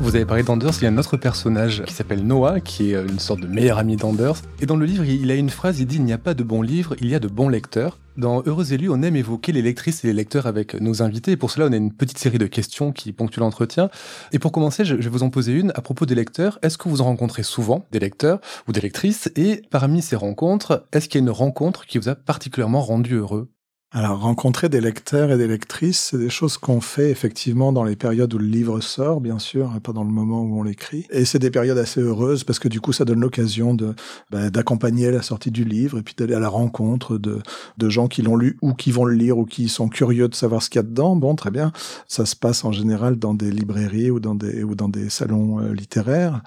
Vous 0.09 0.17
avez 0.17 0.25
parlé 0.25 0.43
d'Anders, 0.43 0.73
il 0.79 0.85
y 0.85 0.87
a 0.87 0.91
un 0.91 0.97
autre 0.97 1.19
personnage 1.19 1.85
qui 1.85 1.93
s'appelle 1.93 2.27
Noah, 2.27 2.61
qui 2.61 2.93
est 2.93 2.95
euh, 2.95 3.07
une 3.07 3.19
sorte 3.19 3.41
de 3.41 3.47
meilleur 3.47 3.77
ami 3.77 3.97
d'Anders. 3.97 4.41
Et 4.59 4.65
dans 4.65 4.77
le 4.77 4.87
livre, 4.87 5.05
il 5.05 5.31
a 5.31 5.35
une 5.35 5.51
phrase, 5.51 5.81
il 5.81 5.87
dit 5.87 5.97
Il 5.97 6.05
n'y 6.05 6.15
a 6.15 6.19
pas 6.19 6.33
de 6.33 6.43
bons 6.43 6.63
livres, 6.63 6.97
il 7.03 7.11
y 7.11 7.15
a 7.15 7.19
de 7.19 7.29
bons 7.29 7.51
lecteurs. 7.51 7.99
Dans 8.17 8.43
Heureux 8.47 8.73
élus, 8.73 8.89
on 8.89 9.03
aime 9.03 9.17
évoquer 9.17 9.53
les 9.53 9.61
lectrices 9.61 10.03
et 10.05 10.07
les 10.07 10.15
lecteurs 10.15 10.47
avec 10.47 10.81
nos 10.81 11.03
invités. 11.03 11.33
Et 11.33 11.37
pour 11.37 11.51
cela, 11.51 11.67
on 11.67 11.73
a 11.75 11.77
une 11.77 11.93
petite 11.93 12.17
série 12.17 12.39
de 12.39 12.47
questions 12.47 12.91
qui 12.91 13.13
ponctuent 13.13 13.41
l'entretien. 13.41 13.91
Et 14.33 14.39
pour 14.39 14.51
commencer, 14.51 14.87
je 14.87 14.95
vais 14.95 15.11
vous 15.11 15.25
en 15.25 15.29
poser 15.29 15.53
une 15.53 15.73
à 15.75 15.83
propos 15.83 16.07
des 16.07 16.15
lecteurs. 16.15 16.59
Est-ce 16.63 16.79
que 16.79 16.89
vous 16.89 17.03
en 17.03 17.05
rencontrez 17.05 17.43
souvent 17.43 17.85
des 17.93 17.99
lecteurs 17.99 18.41
ou 18.67 18.73
des 18.73 18.81
lectrices? 18.81 19.31
Et 19.37 19.61
parmi 19.69 20.01
ces 20.01 20.17
rencontres, 20.17 20.87
est-ce 20.91 21.11
qu'il 21.11 21.21
y 21.21 21.23
a 21.23 21.27
une 21.27 21.31
rencontre 21.31 21.85
qui 21.85 21.99
vous 21.99 22.09
a 22.09 22.15
particulièrement 22.15 22.81
rendu 22.81 23.17
heureux? 23.17 23.51
Alors, 23.90 24.20
rencontrer 24.20 24.69
des 24.69 24.82
lecteurs 24.82 25.32
et 25.32 25.38
des 25.38 25.49
lectrices, 25.49 26.11
c'est 26.11 26.19
des 26.19 26.29
choses 26.29 26.58
qu'on 26.58 26.82
fait 26.82 27.11
effectivement 27.11 27.73
dans 27.73 27.85
les 27.85 27.96
périodes 27.96 28.35
où 28.35 28.38
le 28.38 28.44
livre 28.44 28.82
sort, 28.82 29.23
bien 29.23 29.38
sûr, 29.38 29.70
hein, 29.70 29.81
pas 29.81 29.94
dans 29.94 30.05
le 30.05 30.11
moment 30.11 30.43
où 30.43 30.61
on 30.61 30.62
l'écrit. 30.62 31.06
Et 31.08 31.25
c'est 31.25 31.38
des 31.38 31.50
périodes 31.50 31.79
assez 31.79 32.02
heureuses 32.02 32.44
parce 32.44 32.58
que 32.58 32.69
du 32.69 32.82
coup, 32.82 32.93
ça 32.93 33.06
donne 33.06 33.20
l'occasion 33.20 33.73
de 33.73 33.94
bah, 34.31 34.50
d'accompagner 34.50 35.11
la 35.11 35.23
sortie 35.23 35.50
du 35.50 35.64
livre 35.64 35.99
et 35.99 36.02
puis 36.02 36.14
d'aller 36.14 36.35
à 36.35 36.38
la 36.38 36.50
rencontre 36.50 37.17
de, 37.17 37.40
de 37.79 37.88
gens 37.88 38.08
qui 38.08 38.20
l'ont 38.20 38.37
lu 38.37 38.58
ou 38.61 38.75
qui 38.75 38.93
vont 38.93 39.06
le 39.06 39.14
lire 39.14 39.38
ou 39.38 39.46
qui 39.46 39.70
sont 39.70 39.88
curieux 39.88 40.29
de 40.29 40.35
savoir 40.35 40.62
ce 40.62 40.69
qu'il 40.69 40.81
y 40.81 40.85
a 40.85 40.87
dedans. 40.87 41.17
Bon, 41.17 41.35
très 41.35 41.50
bien. 41.50 41.73
Ça 42.08 42.26
se 42.26 42.37
passe 42.37 42.67
en 42.67 42.73
général 42.73 43.17
dans 43.17 43.32
des 43.32 43.50
librairies 43.50 44.11
ou 44.11 44.20
dans 44.20 44.35
des 44.35 44.64
ou 44.64 44.75
dans 44.75 44.90
des 44.90 45.08
salons 45.08 45.61
euh, 45.61 45.73
littéraires. 45.73 46.43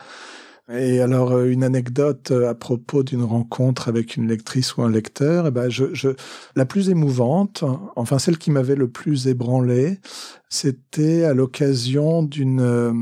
Et 0.70 1.02
alors, 1.02 1.32
euh, 1.32 1.50
une 1.50 1.64
anecdote 1.64 2.32
euh, 2.32 2.50
à 2.50 2.56
propos 2.56 3.04
d'une 3.04 3.24
rencontre 3.24 3.90
avec 3.90 4.16
une 4.16 4.28
lectrice 4.28 4.78
ou 4.78 4.84
un 4.84 4.90
lecteur, 4.90 5.48
eh 5.48 5.52
ben 5.52 5.70
je, 5.70 6.16
la 6.56 6.66
plus 6.66 6.90
émouvante, 6.90 7.64
enfin 7.96 8.20
celle 8.20 8.38
qui 8.38 8.52
m'avait 8.52 8.76
le 8.76 8.90
plus 8.90 9.28
ébranlé, 9.28 10.00
c'était 10.50 11.24
à 11.24 11.34
l'occasion 11.34 12.24
d'une 12.24 12.62
euh, 12.62 12.94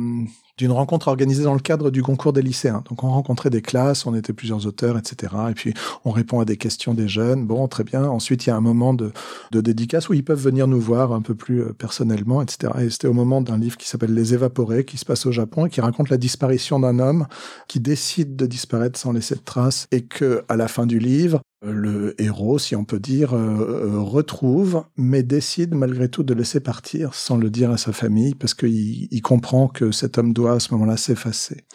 d'une 0.60 0.74
rencontre 0.74 1.08
organisée 1.08 1.44
dans 1.44 1.54
le 1.54 1.62
cadre 1.62 1.90
du 1.90 2.04
concours 2.04 2.34
des 2.34 2.42
lycéens. 2.42 2.84
Donc 2.90 3.06
on 3.06 3.10
rencontrait 3.10 3.50
des 3.50 3.62
classes, 3.62 4.06
on 4.06 4.14
était 4.14 4.34
plusieurs 4.34 4.68
auteurs, 4.68 4.98
etc. 4.98 5.34
Et 5.50 5.54
puis 5.54 5.74
on 6.04 6.12
répond 6.12 6.42
à 6.42 6.46
des 6.46 6.58
questions 6.58 6.94
des 6.94 7.08
jeunes. 7.08 7.46
Bon, 7.46 7.66
très 7.70 7.86
bien. 7.86 8.04
Ensuite, 8.04 8.46
il 8.46 8.50
y 8.50 8.52
a 8.52 8.58
un 8.58 8.62
moment 8.62 8.94
de, 8.94 9.14
dédicace 9.54 10.10
où 10.10 10.14
ils 10.14 10.24
peuvent 10.24 10.42
venir 10.42 10.68
nous 10.68 10.82
voir 10.82 11.14
un 11.14 11.22
peu 11.22 11.34
plus 11.34 11.62
euh, 11.62 11.72
personnellement, 11.72 12.42
etc. 12.42 12.74
Et 12.82 12.90
c'était 12.90 13.08
au 13.08 13.14
moment 13.14 13.42
d'un 13.42 13.58
livre 13.58 13.78
qui 13.78 13.88
s'appelle 13.88 14.14
Les 14.14 14.34
Évaporés, 14.34 14.84
qui 14.84 14.98
se 14.98 15.06
passe 15.06 15.26
au 15.26 15.32
Japon 15.32 15.66
et 15.66 15.70
qui 15.70 15.80
raconte 15.80 16.10
la 16.10 16.18
disparition 16.18 16.78
d'un 16.78 17.00
homme 17.00 17.26
qui 17.70 17.80
décide 17.80 18.36
de 18.36 18.46
disparaître 18.46 19.00
sans 19.00 19.14
laisser 19.14 19.36
de 19.36 19.40
traces 19.40 19.88
et 19.92 20.02
que 20.02 20.44
à 20.50 20.58
la 20.58 20.68
fin 20.68 20.86
du 20.86 21.00
livre, 21.00 21.40
le 21.62 22.20
héros, 22.22 22.58
si 22.58 22.76
on 22.76 22.86
peut 22.86 23.00
dire, 23.00 23.34
euh, 23.34 23.88
euh, 23.88 24.00
retrouve, 24.00 24.86
mais 24.96 25.24
décide 25.24 25.76
malgré 25.76 26.10
tout 26.10 26.24
de 26.24 26.34
laisser 26.34 26.60
partir 26.62 27.14
sans 27.14 27.38
le 27.38 27.50
dire 27.50 27.72
à 27.72 27.78
sa 27.78 27.92
famille, 27.92 28.36
parce 28.36 28.54
qu'il 28.54 29.08
il 29.12 29.22
comprend 29.22 29.68
que 29.68 29.92
cet 29.92 30.18
homme 30.18 30.34
doit 30.34 30.54
à 30.54 30.60
ce 30.60 30.74
moment-là 30.74 30.96
s'effacer. 30.98 31.66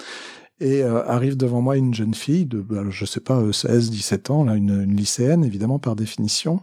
Et 0.61 0.83
euh, 0.83 1.05
arrive 1.07 1.37
devant 1.37 1.61
moi 1.61 1.77
une 1.77 1.93
jeune 1.93 2.15
fille 2.15 2.47
de, 2.47 2.61
bah, 2.61 2.85
je 2.89 3.05
sais 3.05 3.21
pas, 3.21 3.43
16, 3.53 3.91
17 3.91 4.31
ans, 4.31 4.45
là, 4.45 4.55
une, 4.55 4.83
une 4.85 4.97
lycéenne, 4.97 5.45
évidemment, 5.45 5.79
par 5.79 5.97
définition, 5.97 6.63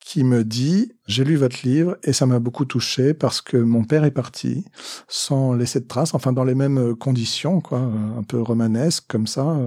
qui 0.00 0.22
me 0.24 0.44
dit 0.44 0.92
j'ai 1.06 1.24
lu 1.24 1.36
votre 1.36 1.66
livre 1.66 1.96
et 2.02 2.12
ça 2.12 2.26
m'a 2.26 2.38
beaucoup 2.38 2.66
touché 2.66 3.14
parce 3.14 3.40
que 3.40 3.56
mon 3.56 3.84
père 3.84 4.04
est 4.04 4.10
parti 4.10 4.64
sans 5.08 5.54
laisser 5.54 5.80
de 5.80 5.86
traces, 5.86 6.14
enfin 6.14 6.32
dans 6.32 6.44
les 6.44 6.54
mêmes 6.54 6.94
conditions, 6.94 7.60
quoi, 7.60 7.78
un 7.78 8.22
peu 8.22 8.40
romanesques 8.40 9.06
comme 9.08 9.26
ça, 9.26 9.58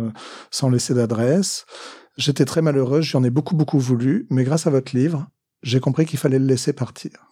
sans 0.51 0.69
laisser 0.69 0.93
d'adresse. 0.93 1.65
J'étais 2.17 2.45
très 2.45 2.63
malheureuse, 2.63 3.05
j'en 3.05 3.23
ai 3.23 3.29
beaucoup, 3.29 3.55
beaucoup 3.55 3.79
voulu, 3.79 4.25
mais 4.31 4.43
grâce 4.43 4.65
à 4.65 4.71
votre 4.71 4.95
livre, 4.95 5.27
j'ai 5.61 5.79
compris 5.79 6.05
qu'il 6.05 6.17
fallait 6.17 6.39
le 6.39 6.45
laisser 6.45 6.73
partir 6.73 7.26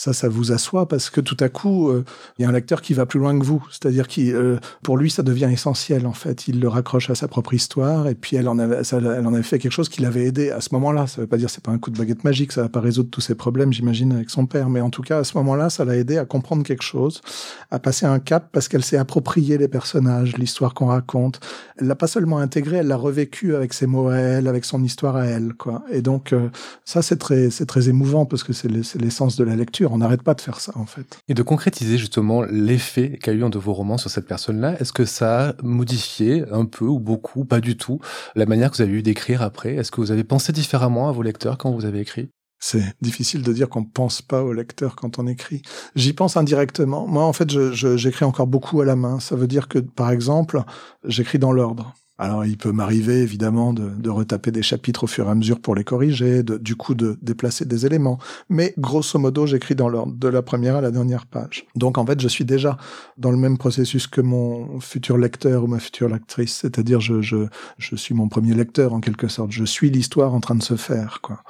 ça, 0.00 0.14
ça 0.14 0.30
vous 0.30 0.50
assoit 0.50 0.88
parce 0.88 1.10
que 1.10 1.20
tout 1.20 1.36
à 1.40 1.50
coup, 1.50 1.90
euh, 1.90 2.06
il 2.38 2.42
y 2.42 2.46
a 2.46 2.48
un 2.48 2.52
lecteur 2.52 2.80
qui 2.80 2.94
va 2.94 3.04
plus 3.04 3.20
loin 3.20 3.38
que 3.38 3.44
vous. 3.44 3.62
C'est-à-dire 3.70 4.08
qui, 4.08 4.32
euh, 4.32 4.56
pour 4.82 4.96
lui, 4.96 5.10
ça 5.10 5.22
devient 5.22 5.50
essentiel 5.52 6.06
en 6.06 6.14
fait. 6.14 6.48
Il 6.48 6.58
le 6.58 6.68
raccroche 6.68 7.10
à 7.10 7.14
sa 7.14 7.28
propre 7.28 7.52
histoire 7.52 8.08
et 8.08 8.14
puis 8.14 8.34
elle 8.34 8.48
en 8.48 8.58
avait, 8.58 8.82
fait 9.42 9.58
quelque 9.58 9.72
chose 9.72 9.90
qui 9.90 10.00
l'avait 10.00 10.24
aidé 10.24 10.52
à 10.52 10.62
ce 10.62 10.70
moment-là. 10.72 11.06
Ça 11.06 11.20
veut 11.20 11.26
pas 11.26 11.36
dire 11.36 11.50
c'est 11.50 11.62
pas 11.62 11.70
un 11.70 11.76
coup 11.76 11.90
de 11.90 11.98
baguette 11.98 12.24
magique, 12.24 12.52
ça 12.52 12.62
va 12.62 12.70
pas 12.70 12.80
résoudre 12.80 13.10
tous 13.10 13.20
ses 13.20 13.34
problèmes, 13.34 13.74
j'imagine, 13.74 14.12
avec 14.12 14.30
son 14.30 14.46
père, 14.46 14.70
mais 14.70 14.80
en 14.80 14.88
tout 14.88 15.02
cas 15.02 15.18
à 15.18 15.24
ce 15.24 15.36
moment-là, 15.36 15.68
ça 15.68 15.84
l'a 15.84 15.98
aidé 15.98 16.16
à 16.16 16.24
comprendre 16.24 16.62
quelque 16.62 16.82
chose, 16.82 17.20
à 17.70 17.78
passer 17.78 18.06
un 18.06 18.20
cap 18.20 18.48
parce 18.52 18.68
qu'elle 18.68 18.84
s'est 18.84 18.96
appropriée 18.96 19.58
les 19.58 19.68
personnages, 19.68 20.34
l'histoire 20.38 20.72
qu'on 20.72 20.86
raconte. 20.86 21.40
Elle 21.76 21.88
l'a 21.88 21.94
pas 21.94 22.06
seulement 22.06 22.38
intégré, 22.38 22.78
elle 22.78 22.88
l'a 22.88 22.96
revécu 22.96 23.54
avec 23.54 23.74
ses 23.74 23.86
mots 23.86 24.08
à 24.08 24.16
elle, 24.16 24.48
avec 24.48 24.64
son 24.64 24.82
histoire 24.82 25.16
à 25.16 25.26
elle, 25.26 25.52
quoi. 25.52 25.82
Et 25.92 26.00
donc 26.00 26.32
euh, 26.32 26.48
ça, 26.86 27.02
c'est 27.02 27.18
très 27.18 27.88
émouvant 27.90 28.24
parce 28.24 28.44
que 28.44 28.54
c'est 28.54 28.70
l'essence 28.70 29.36
de 29.36 29.44
la 29.44 29.56
lecture 29.56 29.89
on 29.90 29.98
n'arrête 29.98 30.22
pas 30.22 30.34
de 30.34 30.40
faire 30.40 30.60
ça, 30.60 30.72
en 30.76 30.86
fait. 30.86 31.18
Et 31.28 31.34
de 31.34 31.42
concrétiser 31.42 31.98
justement 31.98 32.42
l'effet 32.42 33.18
qu'a 33.20 33.32
eu 33.32 33.44
un 33.44 33.50
de 33.50 33.58
vos 33.58 33.72
romans 33.72 33.98
sur 33.98 34.10
cette 34.10 34.26
personne-là, 34.26 34.80
est-ce 34.80 34.92
que 34.92 35.04
ça 35.04 35.50
a 35.50 35.54
modifié 35.62 36.44
un 36.50 36.64
peu 36.64 36.84
ou 36.84 36.98
beaucoup, 36.98 37.44
pas 37.44 37.60
du 37.60 37.76
tout, 37.76 38.00
la 38.34 38.46
manière 38.46 38.70
que 38.70 38.76
vous 38.76 38.82
avez 38.82 38.92
eu 38.92 39.02
d'écrire 39.02 39.42
après? 39.42 39.74
Est-ce 39.74 39.90
que 39.90 40.00
vous 40.00 40.10
avez 40.10 40.24
pensé 40.24 40.52
différemment 40.52 41.08
à 41.08 41.12
vos 41.12 41.22
lecteurs 41.22 41.58
quand 41.58 41.72
vous 41.72 41.84
avez 41.84 42.00
écrit? 42.00 42.30
C'est 42.62 42.94
difficile 43.00 43.42
de 43.42 43.52
dire 43.54 43.70
qu'on 43.70 43.84
pense 43.84 44.20
pas 44.20 44.42
au 44.42 44.52
lecteur 44.52 44.94
quand 44.94 45.18
on 45.18 45.26
écrit. 45.26 45.62
J'y 45.94 46.12
pense 46.12 46.36
indirectement. 46.36 47.06
Moi, 47.06 47.24
en 47.24 47.32
fait, 47.32 47.50
j'écris 47.72 48.26
encore 48.26 48.46
beaucoup 48.46 48.82
à 48.82 48.84
la 48.84 48.96
main. 48.96 49.18
Ça 49.18 49.34
veut 49.34 49.46
dire 49.46 49.66
que, 49.66 49.78
par 49.78 50.10
exemple, 50.10 50.62
j'écris 51.04 51.38
dans 51.38 51.52
l'ordre 51.52 51.94
Alors 52.20 52.44
il 52.44 52.58
peut 52.58 52.70
m'arriver 52.70 53.22
évidemment 53.22 53.72
de, 53.72 53.88
de, 53.88 54.10
retaper 54.10 54.50
des 54.50 54.62
chapitres 54.62 55.04
au 55.04 55.06
fur 55.06 55.26
et 55.26 55.30
à 55.30 55.34
mesure 55.34 55.58
pour 55.58 55.74
les 55.74 55.84
corriger, 55.84 56.42
de, 56.42 56.58
du 56.58 56.76
coup 56.76 56.94
de 56.94 57.18
déplacer 57.22 57.64
des 57.64 57.86
éléments. 57.86 58.18
Mais 58.50 58.74
grosso 58.76 59.18
modo, 59.18 59.46
j'écris 59.46 59.74
dans 59.74 59.88
l'ordre 59.88 60.12
de 60.12 60.28
la 60.28 60.42
première 60.42 60.76
à 60.76 60.82
la 60.82 60.90
dernière 60.90 61.24
page. 61.24 61.64
Donc 61.76 61.96
en 61.96 62.04
fait, 62.04 62.20
je 62.20 62.28
suis 62.28 62.44
déjà 62.44 62.76
dans 63.16 63.30
le 63.30 63.38
même 63.38 63.56
processus 63.56 64.06
que 64.06 64.20
mon 64.20 64.80
futur 64.80 65.16
lecteur 65.16 65.64
ou 65.64 65.66
ma 65.66 65.78
future 65.78 66.10
lectrice, 66.10 66.58
c'est-à-dire 66.60 67.00
je, 67.00 67.22
je, 67.22 67.46
je 67.78 67.96
suis 67.96 68.14
mon 68.14 68.28
premier 68.28 68.52
lecteur 68.52 68.92
en 68.92 69.00
quelque 69.00 69.28
sorte. 69.28 69.50
Je 69.50 69.64
suis 69.64 69.88
l'histoire 69.88 70.34
en 70.34 70.40
train 70.40 70.56
de 70.56 70.62
se 70.62 70.76
faire, 70.76 71.22
quoi. 71.22 71.42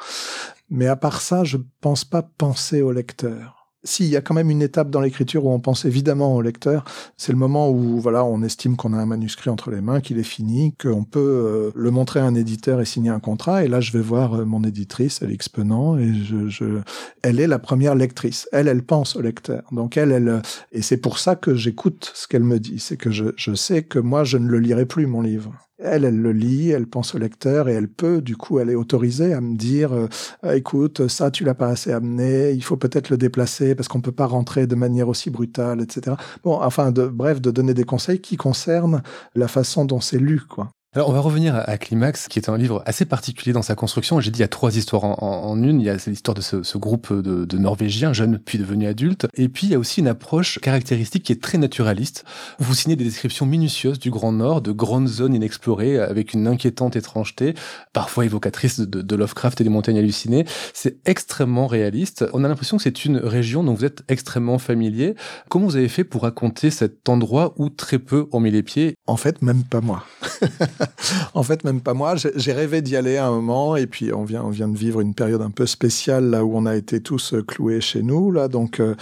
Mais 0.70 0.86
à 0.86 0.94
part 0.94 1.20
ça, 1.20 1.42
je 1.42 1.56
pense 1.80 2.04
pas 2.04 2.22
penser 2.22 2.80
au 2.80 2.92
lecteur. 2.92 3.59
S'il 3.82 4.06
y 4.06 4.16
a 4.16 4.20
quand 4.20 4.34
même 4.34 4.50
une 4.50 4.60
étape 4.60 4.90
dans 4.90 5.00
l'écriture 5.00 5.46
où 5.46 5.50
on 5.50 5.58
pense 5.60 5.86
évidemment 5.86 6.34
au 6.36 6.42
lecteur, 6.42 6.84
c'est 7.16 7.32
le 7.32 7.38
moment 7.38 7.70
où 7.70 7.98
voilà, 7.98 8.24
on 8.24 8.42
estime 8.42 8.76
qu'on 8.76 8.92
a 8.92 8.98
un 8.98 9.06
manuscrit 9.06 9.48
entre 9.48 9.70
les 9.70 9.80
mains, 9.80 10.00
qu'il 10.00 10.18
est 10.18 10.22
fini, 10.22 10.74
qu'on 10.74 11.04
peut 11.04 11.20
euh, 11.20 11.70
le 11.74 11.90
montrer 11.90 12.20
à 12.20 12.24
un 12.24 12.34
éditeur 12.34 12.80
et 12.80 12.84
signer 12.84 13.10
un 13.10 13.20
contrat. 13.20 13.64
Et 13.64 13.68
là, 13.68 13.80
je 13.80 13.92
vais 13.92 14.02
voir 14.02 14.34
euh, 14.34 14.44
mon 14.44 14.62
éditrice, 14.64 15.22
Alix 15.22 15.48
Penant, 15.48 15.96
et 15.96 16.12
je, 16.12 16.48
je, 16.48 16.80
elle 17.22 17.40
est 17.40 17.46
la 17.46 17.58
première 17.58 17.94
lectrice. 17.94 18.48
Elle, 18.52 18.68
elle 18.68 18.82
pense 18.82 19.16
au 19.16 19.22
lecteur. 19.22 19.62
Donc 19.72 19.96
elle, 19.96 20.12
elle, 20.12 20.42
et 20.72 20.82
c'est 20.82 20.98
pour 20.98 21.18
ça 21.18 21.34
que 21.36 21.54
j'écoute 21.54 22.12
ce 22.14 22.28
qu'elle 22.28 22.44
me 22.44 22.60
dit. 22.60 22.78
C'est 22.78 22.98
que 22.98 23.10
je, 23.10 23.26
je 23.36 23.54
sais 23.54 23.82
que 23.82 23.98
moi, 23.98 24.24
je 24.24 24.36
ne 24.36 24.48
le 24.48 24.58
lirai 24.58 24.84
plus 24.84 25.06
mon 25.06 25.22
livre. 25.22 25.54
Elle, 25.82 26.04
elle 26.04 26.20
le 26.20 26.32
lit, 26.32 26.70
elle 26.70 26.86
pense 26.86 27.14
au 27.14 27.18
lecteur 27.18 27.68
et 27.68 27.72
elle 27.72 27.88
peut, 27.88 28.20
du 28.20 28.36
coup, 28.36 28.58
elle 28.58 28.70
est 28.70 28.74
autorisée 28.74 29.32
à 29.32 29.40
me 29.40 29.56
dire, 29.56 29.92
euh, 29.92 30.08
ah, 30.42 30.56
écoute, 30.56 31.08
ça, 31.08 31.30
tu 31.30 31.44
l'as 31.44 31.54
pas 31.54 31.68
assez 31.68 31.90
amené, 31.92 32.52
il 32.52 32.62
faut 32.62 32.76
peut-être 32.76 33.08
le 33.10 33.16
déplacer 33.16 33.74
parce 33.74 33.88
qu'on 33.88 34.00
peut 34.00 34.12
pas 34.12 34.26
rentrer 34.26 34.66
de 34.66 34.74
manière 34.74 35.08
aussi 35.08 35.30
brutale, 35.30 35.80
etc. 35.80 36.16
Bon, 36.44 36.60
enfin, 36.60 36.92
de, 36.92 37.06
bref, 37.06 37.40
de 37.40 37.50
donner 37.50 37.74
des 37.74 37.84
conseils 37.84 38.20
qui 38.20 38.36
concernent 38.36 39.02
la 39.34 39.48
façon 39.48 39.84
dont 39.84 40.00
c'est 40.00 40.18
lu, 40.18 40.40
quoi. 40.40 40.70
Alors 40.92 41.08
on 41.08 41.12
va 41.12 41.20
revenir 41.20 41.54
à, 41.54 41.78
Climax, 41.78 42.26
qui 42.26 42.40
est 42.40 42.48
un 42.48 42.58
livre 42.58 42.82
assez 42.84 43.04
particulier 43.04 43.52
dans 43.52 43.62
sa 43.62 43.76
construction. 43.76 44.18
J'ai 44.18 44.32
dit 44.32 44.38
il 44.38 44.42
y 44.42 44.44
a 44.44 44.48
trois 44.48 44.76
histoires 44.76 45.04
en, 45.04 45.62
une. 45.62 45.80
Il 45.80 45.84
y 45.84 45.88
a 45.88 45.94
l'histoire 45.94 46.34
de 46.34 46.40
ce, 46.40 46.78
groupe 46.78 47.12
de, 47.12 47.58
Norvégiens, 47.58 48.12
jeunes 48.12 48.40
puis 48.44 48.58
devenus 48.58 48.88
adultes. 48.88 49.28
Et 49.34 49.48
puis 49.48 49.68
il 49.68 49.70
y 49.70 49.76
a 49.76 49.78
aussi 49.78 50.00
une 50.00 50.08
approche 50.08 50.58
caractéristique 50.58 51.22
qui 51.22 51.30
est 51.30 51.40
très 51.40 51.58
naturaliste. 51.58 52.24
Vous 52.58 52.74
signez 52.74 52.96
des 52.96 53.04
descriptions 53.04 53.46
minutieuses 53.46 54.00
du 54.00 54.10
Grand 54.10 54.32
Nord, 54.32 54.62
de 54.62 54.72
grandes 54.72 55.06
zones 55.06 55.32
inexplorées, 55.32 56.00
avec 56.00 56.34
une 56.34 56.48
inquiétante 56.48 56.96
étrangeté, 56.96 57.54
parfois 57.92 58.24
évocatrice 58.24 58.80
de, 58.80 59.00
de 59.00 59.14
Lovecraft 59.14 59.60
et 59.60 59.64
des 59.64 59.70
montagnes 59.70 59.98
hallucinées. 59.98 60.44
C'est 60.74 60.98
extrêmement 61.06 61.68
réaliste. 61.68 62.24
On 62.32 62.42
a 62.42 62.48
l'impression 62.48 62.78
que 62.78 62.82
c'est 62.82 63.04
une 63.04 63.18
région 63.18 63.62
dont 63.62 63.74
vous 63.74 63.84
êtes 63.84 64.02
extrêmement 64.08 64.58
familier. 64.58 65.14
Comment 65.50 65.66
vous 65.66 65.76
avez 65.76 65.88
fait 65.88 66.02
pour 66.02 66.22
raconter 66.22 66.72
cet 66.72 67.08
endroit 67.08 67.54
où 67.58 67.70
très 67.70 68.00
peu 68.00 68.26
ont 68.32 68.40
mis 68.40 68.50
les 68.50 68.64
pieds? 68.64 68.96
En 69.06 69.16
fait, 69.16 69.40
même 69.40 69.62
pas 69.62 69.80
moi. 69.80 70.04
en 71.34 71.42
fait, 71.42 71.64
même 71.64 71.80
pas 71.80 71.94
moi. 71.94 72.14
J'ai 72.34 72.52
rêvé 72.52 72.82
d'y 72.82 72.96
aller 72.96 73.16
à 73.16 73.26
un 73.26 73.30
moment, 73.30 73.76
et 73.76 73.86
puis 73.86 74.12
on 74.12 74.24
vient, 74.24 74.42
on 74.42 74.50
vient 74.50 74.68
de 74.68 74.76
vivre 74.76 75.00
une 75.00 75.14
période 75.14 75.42
un 75.42 75.50
peu 75.50 75.66
spéciale 75.66 76.30
là 76.30 76.44
où 76.44 76.56
on 76.56 76.66
a 76.66 76.76
été 76.76 77.00
tous 77.00 77.34
euh, 77.34 77.42
cloués 77.42 77.80
chez 77.80 78.02
nous 78.02 78.30
là, 78.30 78.48
donc 78.48 78.80
euh, 78.80 78.94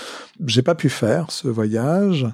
j'ai 0.47 0.63
pas 0.63 0.75
pu 0.75 0.89
faire 0.89 1.31
ce 1.31 1.49
voyage, 1.49 2.27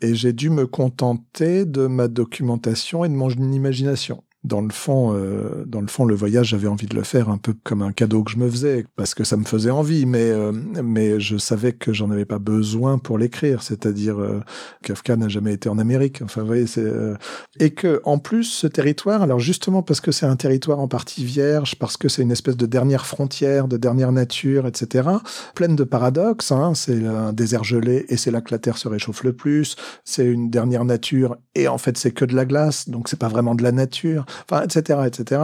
et 0.00 0.14
j'ai 0.14 0.32
dû 0.32 0.50
me 0.50 0.66
contenter 0.66 1.64
de 1.64 1.86
ma 1.86 2.08
documentation 2.08 3.04
et 3.04 3.08
de 3.08 3.14
mon 3.14 3.30
imagination 3.30 4.22
dans 4.44 4.60
le 4.60 4.70
fond, 4.70 5.14
euh, 5.14 5.64
dans 5.66 5.80
le 5.80 5.86
fond, 5.86 6.04
le 6.04 6.16
voyage, 6.16 6.48
j'avais 6.48 6.66
envie 6.66 6.86
de 6.86 6.96
le 6.96 7.04
faire 7.04 7.28
un 7.28 7.38
peu 7.38 7.54
comme 7.62 7.80
un 7.80 7.92
cadeau 7.92 8.24
que 8.24 8.32
je 8.32 8.38
me 8.38 8.50
faisais, 8.50 8.84
parce 8.96 9.14
que 9.14 9.22
ça 9.22 9.36
me 9.36 9.44
faisait 9.44 9.70
envie, 9.70 10.04
mais 10.04 10.30
euh, 10.30 10.50
mais 10.82 11.20
je 11.20 11.36
savais 11.36 11.72
que 11.72 11.92
j'en 11.92 12.10
avais 12.10 12.24
pas 12.24 12.40
besoin 12.40 12.98
pour 12.98 13.18
l'écrire. 13.18 13.62
C'est-à-dire, 13.62 14.20
euh, 14.20 14.40
Kafka 14.82 15.14
n'a 15.14 15.28
jamais 15.28 15.52
été 15.52 15.68
en 15.68 15.78
Amérique. 15.78 16.22
Enfin, 16.22 16.40
vous 16.40 16.48
voyez, 16.48 16.66
c'est 16.66 16.80
euh, 16.80 17.14
et 17.60 17.70
que 17.70 18.00
en 18.04 18.18
plus, 18.18 18.44
ce 18.44 18.66
territoire, 18.66 19.22
alors 19.22 19.38
justement 19.38 19.82
parce 19.82 20.00
que 20.00 20.10
c'est 20.10 20.26
un 20.26 20.36
territoire 20.36 20.80
en 20.80 20.88
partie 20.88 21.24
vierge, 21.24 21.76
parce 21.76 21.96
que 21.96 22.08
c'est 22.08 22.22
une 22.22 22.32
espèce 22.32 22.56
de 22.56 22.66
dernière 22.66 23.06
frontière, 23.06 23.68
de 23.68 23.76
dernière 23.76 24.10
nature, 24.10 24.66
etc., 24.66 25.08
pleine 25.54 25.76
de 25.76 25.84
paradoxes. 25.84 26.50
Hein, 26.50 26.74
c'est 26.74 27.06
un 27.06 27.32
désert 27.32 27.62
gelé 27.62 28.06
et 28.08 28.16
c'est 28.16 28.32
là 28.32 28.40
que 28.40 28.50
la 28.50 28.58
Terre 28.58 28.76
se 28.76 28.88
réchauffe 28.88 29.22
le 29.22 29.34
plus. 29.34 29.76
C'est 30.04 30.26
une 30.26 30.50
dernière 30.50 30.84
nature 30.84 31.36
et 31.54 31.68
en 31.68 31.78
fait, 31.78 31.96
c'est 31.96 32.10
que 32.10 32.24
de 32.24 32.34
la 32.34 32.44
glace, 32.44 32.88
donc 32.88 33.08
c'est 33.08 33.18
pas 33.18 33.28
vraiment 33.28 33.54
de 33.54 33.62
la 33.62 33.70
nature 33.70 34.26
enfin, 34.50 34.62
etc., 34.62 35.00
etc. 35.06 35.42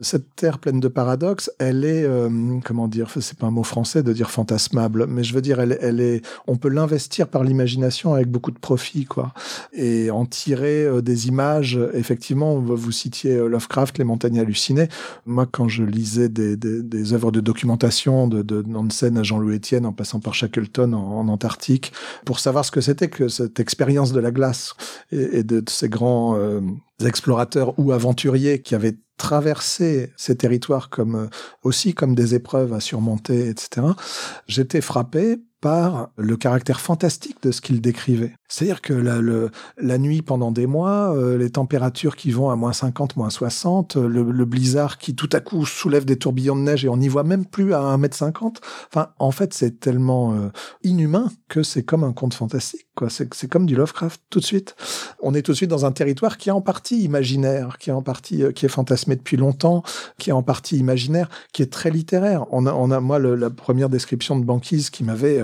Cette 0.00 0.34
terre 0.36 0.58
pleine 0.58 0.80
de 0.80 0.88
paradoxes, 0.88 1.50
elle 1.58 1.84
est, 1.84 2.04
euh, 2.04 2.28
comment 2.64 2.88
dire, 2.88 3.10
c'est 3.20 3.38
pas 3.38 3.46
un 3.46 3.50
mot 3.50 3.62
français 3.62 4.02
de 4.02 4.12
dire 4.12 4.30
fantasmable, 4.30 5.06
mais 5.06 5.24
je 5.24 5.34
veux 5.34 5.42
dire, 5.42 5.60
elle, 5.60 5.78
elle 5.80 6.00
est, 6.00 6.22
on 6.46 6.56
peut 6.56 6.68
l'investir 6.68 7.28
par 7.28 7.44
l'imagination 7.44 8.14
avec 8.14 8.28
beaucoup 8.28 8.50
de 8.50 8.58
profit, 8.58 9.04
quoi, 9.04 9.32
et 9.72 10.10
en 10.10 10.26
tirer 10.26 10.84
euh, 10.84 11.02
des 11.02 11.28
images. 11.28 11.78
Effectivement, 11.94 12.58
vous 12.58 12.92
citiez 12.92 13.36
euh, 13.36 13.48
Lovecraft, 13.48 13.98
les 13.98 14.04
montagnes 14.04 14.40
hallucinées. 14.40 14.88
Moi, 15.26 15.46
quand 15.50 15.68
je 15.68 15.82
lisais 15.82 16.28
des, 16.28 16.56
des, 16.56 16.82
des 16.82 17.12
œuvres 17.12 17.32
de 17.32 17.40
documentation 17.40 18.28
de, 18.28 18.42
de 18.42 18.62
Nansen 18.62 19.16
à 19.18 19.22
Jean-Louis 19.22 19.56
Etienne, 19.56 19.86
en 19.86 19.92
passant 19.92 20.20
par 20.20 20.34
Shackleton 20.34 20.92
en, 20.92 21.28
Antarctique, 21.28 21.92
pour 22.24 22.40
savoir 22.40 22.64
ce 22.64 22.70
que 22.70 22.80
c'était 22.80 23.08
que 23.08 23.28
cette 23.28 23.60
expérience 23.60 24.12
de 24.12 24.20
la 24.20 24.30
glace 24.30 24.74
et, 25.12 25.42
de, 25.42 25.60
de, 25.60 25.70
ces 25.70 25.88
grands 25.88 26.36
explorateurs 27.06 27.78
ou 27.78 27.92
aventuriers 27.92 28.62
qui 28.62 28.74
avaient 28.74 28.98
traversé 29.16 30.12
ces 30.16 30.36
territoires 30.36 30.88
comme 30.88 31.14
euh, 31.14 31.26
aussi 31.62 31.94
comme 31.94 32.14
des 32.14 32.34
épreuves 32.34 32.72
à 32.72 32.80
surmonter, 32.80 33.48
etc. 33.48 33.86
J'étais 34.46 34.80
frappé 34.80 35.36
par 35.60 36.10
le 36.16 36.36
caractère 36.36 36.80
fantastique 36.80 37.42
de 37.42 37.52
ce 37.52 37.60
qu'il 37.60 37.80
décrivait. 37.80 38.34
C'est-à-dire 38.50 38.82
que 38.82 38.92
la, 38.92 39.20
le, 39.20 39.50
la 39.78 39.96
nuit 39.96 40.22
pendant 40.22 40.50
des 40.50 40.66
mois, 40.66 41.14
euh, 41.14 41.38
les 41.38 41.50
températures 41.50 42.16
qui 42.16 42.32
vont 42.32 42.50
à 42.50 42.56
moins 42.56 42.72
50, 42.72 43.16
moins 43.16 43.30
60, 43.30 43.96
euh, 43.96 44.08
le, 44.08 44.24
le, 44.24 44.44
blizzard 44.44 44.98
qui 44.98 45.14
tout 45.14 45.28
à 45.32 45.38
coup 45.38 45.64
soulève 45.64 46.04
des 46.04 46.16
tourbillons 46.16 46.56
de 46.56 46.62
neige 46.62 46.84
et 46.84 46.88
on 46.88 46.96
n'y 46.96 47.06
voit 47.06 47.22
même 47.22 47.46
plus 47.46 47.72
à 47.74 47.80
1m50. 47.96 48.56
Enfin, 48.88 49.10
en 49.20 49.30
fait, 49.30 49.54
c'est 49.54 49.78
tellement 49.78 50.34
euh, 50.34 50.48
inhumain 50.82 51.30
que 51.48 51.62
c'est 51.62 51.84
comme 51.84 52.02
un 52.02 52.12
conte 52.12 52.34
fantastique. 52.34 52.88
quoi. 52.96 53.08
C'est 53.08 53.48
comme 53.48 53.66
du 53.66 53.76
Lovecraft 53.76 54.20
tout 54.30 54.40
de 54.40 54.44
suite. 54.44 54.74
On 55.22 55.32
est 55.32 55.42
tout 55.42 55.52
de 55.52 55.56
suite 55.56 55.70
dans 55.70 55.86
un 55.86 55.92
territoire 55.92 56.36
qui 56.36 56.48
est 56.48 56.52
en 56.52 56.60
partie 56.60 57.04
imaginaire, 57.04 57.78
qui 57.78 57.90
est 57.90 57.92
en 57.92 58.02
partie 58.02 58.42
qui 58.52 58.66
est 58.66 58.70
fantasmé 58.70 59.14
depuis 59.14 59.36
longtemps, 59.36 59.84
qui 60.18 60.30
est 60.30 60.32
en 60.32 60.42
partie 60.42 60.76
imaginaire, 60.76 61.30
qui 61.52 61.62
est 61.62 61.72
très 61.72 61.90
littéraire. 61.90 62.46
On 62.50 62.66
a, 62.66 62.72
on 62.72 62.90
a 62.90 62.98
moi, 62.98 63.20
le, 63.20 63.36
la 63.36 63.50
première 63.50 63.90
description 63.90 64.38
de 64.38 64.44
banquise 64.44 64.90
qui 64.90 65.04
m'avait 65.04 65.40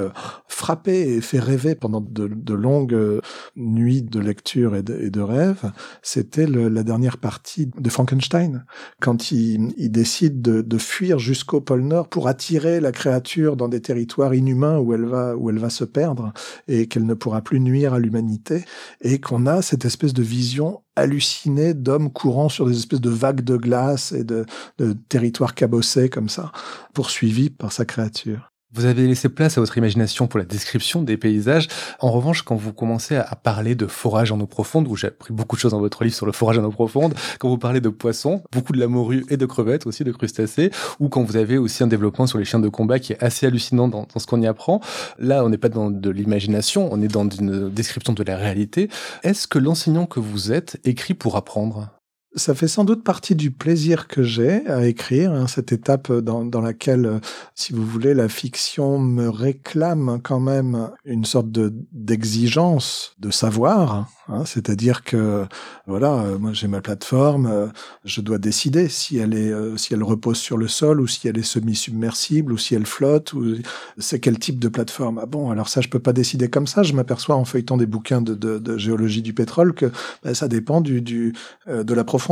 frappé 0.48 1.14
et 1.14 1.20
fait 1.20 1.38
rêver 1.38 1.76
pendant 1.76 2.00
de, 2.00 2.26
de 2.26 2.54
longues 2.54 2.95
euh, 2.96 3.20
nuits 3.56 4.02
de 4.02 4.20
lecture 4.20 4.76
et 4.76 4.82
de, 4.82 5.20
rêve, 5.20 5.72
c'était 6.02 6.46
la 6.46 6.82
dernière 6.82 7.18
partie 7.18 7.66
de 7.66 7.90
Frankenstein, 7.90 8.64
quand 9.00 9.30
il, 9.32 9.74
décide 9.90 10.42
de, 10.42 10.62
de 10.62 10.78
fuir 10.78 11.18
jusqu'au 11.18 11.60
pôle 11.60 11.82
Nord 11.82 12.08
pour 12.08 12.28
attirer 12.28 12.80
la 12.80 12.92
créature 12.92 13.56
dans 13.56 13.68
des 13.68 13.80
territoires 13.80 14.34
inhumains 14.34 14.78
où 14.78 14.94
elle 14.94 15.06
va, 15.06 15.36
où 15.36 15.50
elle 15.50 15.58
va 15.58 15.70
se 15.70 15.84
perdre 15.84 16.32
et 16.68 16.86
qu'elle 16.86 17.06
ne 17.06 17.14
pourra 17.14 17.42
plus 17.42 17.60
nuire 17.60 17.94
à 17.94 17.98
l'humanité, 17.98 18.64
et 19.00 19.20
qu'on 19.20 19.46
a 19.46 19.62
cette 19.62 19.84
espèce 19.84 20.14
de 20.14 20.22
vision 20.22 20.82
hallucinée 20.96 21.74
d'hommes 21.74 22.12
courant 22.12 22.48
sur 22.48 22.66
des 22.66 22.76
espèces 22.76 23.00
de 23.00 23.10
vagues 23.10 23.42
de 23.42 23.56
glace 23.56 24.12
et 24.12 24.24
de, 24.24 24.46
de 24.78 24.94
territoires 25.08 25.54
cabossés 25.54 26.08
comme 26.08 26.28
ça, 26.28 26.52
poursuivis 26.94 27.50
par 27.50 27.72
sa 27.72 27.84
créature. 27.84 28.52
Vous 28.72 28.84
avez 28.84 29.06
laissé 29.06 29.28
place 29.28 29.56
à 29.56 29.60
votre 29.60 29.78
imagination 29.78 30.26
pour 30.26 30.40
la 30.40 30.44
description 30.44 31.02
des 31.02 31.16
paysages. 31.16 31.68
En 32.00 32.10
revanche, 32.10 32.42
quand 32.42 32.56
vous 32.56 32.72
commencez 32.72 33.14
à 33.14 33.36
parler 33.36 33.76
de 33.76 33.86
forage 33.86 34.32
en 34.32 34.40
eau 34.40 34.46
profonde, 34.46 34.88
où 34.88 34.96
j'ai 34.96 35.06
appris 35.06 35.32
beaucoup 35.32 35.54
de 35.54 35.60
choses 35.60 35.70
dans 35.70 35.78
votre 35.78 36.02
livre 36.02 36.16
sur 36.16 36.26
le 36.26 36.32
forage 36.32 36.58
en 36.58 36.64
eau 36.64 36.70
profonde, 36.70 37.14
quand 37.38 37.48
vous 37.48 37.58
parlez 37.58 37.80
de 37.80 37.88
poissons, 37.88 38.42
beaucoup 38.50 38.72
de 38.72 38.80
la 38.80 38.88
morue 38.88 39.24
et 39.30 39.36
de 39.36 39.46
crevettes 39.46 39.86
aussi, 39.86 40.02
de 40.02 40.10
crustacés, 40.10 40.72
ou 40.98 41.08
quand 41.08 41.22
vous 41.22 41.36
avez 41.36 41.58
aussi 41.58 41.84
un 41.84 41.86
développement 41.86 42.26
sur 42.26 42.38
les 42.38 42.44
chiens 42.44 42.58
de 42.58 42.68
combat 42.68 42.98
qui 42.98 43.12
est 43.12 43.22
assez 43.22 43.46
hallucinant 43.46 43.86
dans, 43.86 44.08
ce 44.16 44.26
qu'on 44.26 44.42
y 44.42 44.48
apprend, 44.48 44.80
là, 45.18 45.44
on 45.44 45.48
n'est 45.48 45.58
pas 45.58 45.68
dans 45.68 45.90
de 45.90 46.10
l'imagination, 46.10 46.88
on 46.92 47.00
est 47.00 47.08
dans 47.08 47.28
une 47.28 47.70
description 47.70 48.14
de 48.14 48.22
la 48.24 48.36
réalité. 48.36 48.90
Est-ce 49.22 49.46
que 49.46 49.60
l'enseignant 49.60 50.06
que 50.06 50.18
vous 50.18 50.50
êtes 50.50 50.80
écrit 50.84 51.14
pour 51.14 51.36
apprendre? 51.36 51.95
Ça 52.36 52.54
fait 52.54 52.68
sans 52.68 52.84
doute 52.84 53.02
partie 53.02 53.34
du 53.34 53.50
plaisir 53.50 54.08
que 54.08 54.22
j'ai 54.22 54.66
à 54.66 54.86
écrire, 54.86 55.32
hein, 55.32 55.46
cette 55.46 55.72
étape 55.72 56.12
dans, 56.12 56.44
dans, 56.44 56.60
laquelle, 56.60 57.06
euh, 57.06 57.18
si 57.54 57.72
vous 57.72 57.84
voulez, 57.84 58.12
la 58.14 58.28
fiction 58.28 58.98
me 58.98 59.28
réclame 59.28 60.20
quand 60.22 60.40
même 60.40 60.90
une 61.04 61.24
sorte 61.24 61.50
de 61.50 61.72
d'exigence 61.92 63.14
de 63.18 63.30
savoir, 63.30 64.06
Hein, 64.28 64.44
C'est-à-dire 64.44 65.04
que 65.04 65.46
voilà, 65.86 66.14
euh, 66.14 66.38
moi 66.38 66.52
j'ai 66.52 66.66
ma 66.66 66.80
plateforme, 66.80 67.46
euh, 67.46 67.68
je 68.04 68.20
dois 68.20 68.38
décider 68.38 68.88
si 68.88 69.18
elle 69.18 69.34
est, 69.34 69.52
si 69.78 69.94
elle 69.94 70.02
repose 70.02 70.38
sur 70.38 70.56
le 70.56 70.66
sol 70.66 71.00
ou 71.00 71.06
si 71.06 71.28
elle 71.28 71.38
est 71.38 71.42
semi-submersible 71.42 72.52
ou 72.52 72.58
si 72.58 72.74
elle 72.74 72.86
flotte 72.86 73.34
ou 73.34 73.54
c'est 73.98 74.18
quel 74.18 74.38
type 74.38 74.58
de 74.58 74.68
plateforme. 74.68 75.20
Ah 75.22 75.26
bon, 75.26 75.50
alors 75.50 75.68
ça 75.68 75.80
je 75.80 75.88
peux 75.88 76.00
pas 76.00 76.12
décider 76.12 76.50
comme 76.50 76.66
ça. 76.66 76.82
Je 76.82 76.92
m'aperçois 76.92 77.36
en 77.36 77.44
feuilletant 77.44 77.76
des 77.76 77.86
bouquins 77.86 78.20
de, 78.20 78.34
de, 78.34 78.58
de 78.58 78.76
géologie 78.76 79.22
du 79.22 79.32
pétrole 79.32 79.74
que 79.74 79.92
ben, 80.24 80.34
ça 80.34 80.48
dépend 80.48 80.80
du, 80.80 81.02
du 81.02 81.32
de 81.68 81.94
la 81.94 82.04
profondeur 82.04 82.25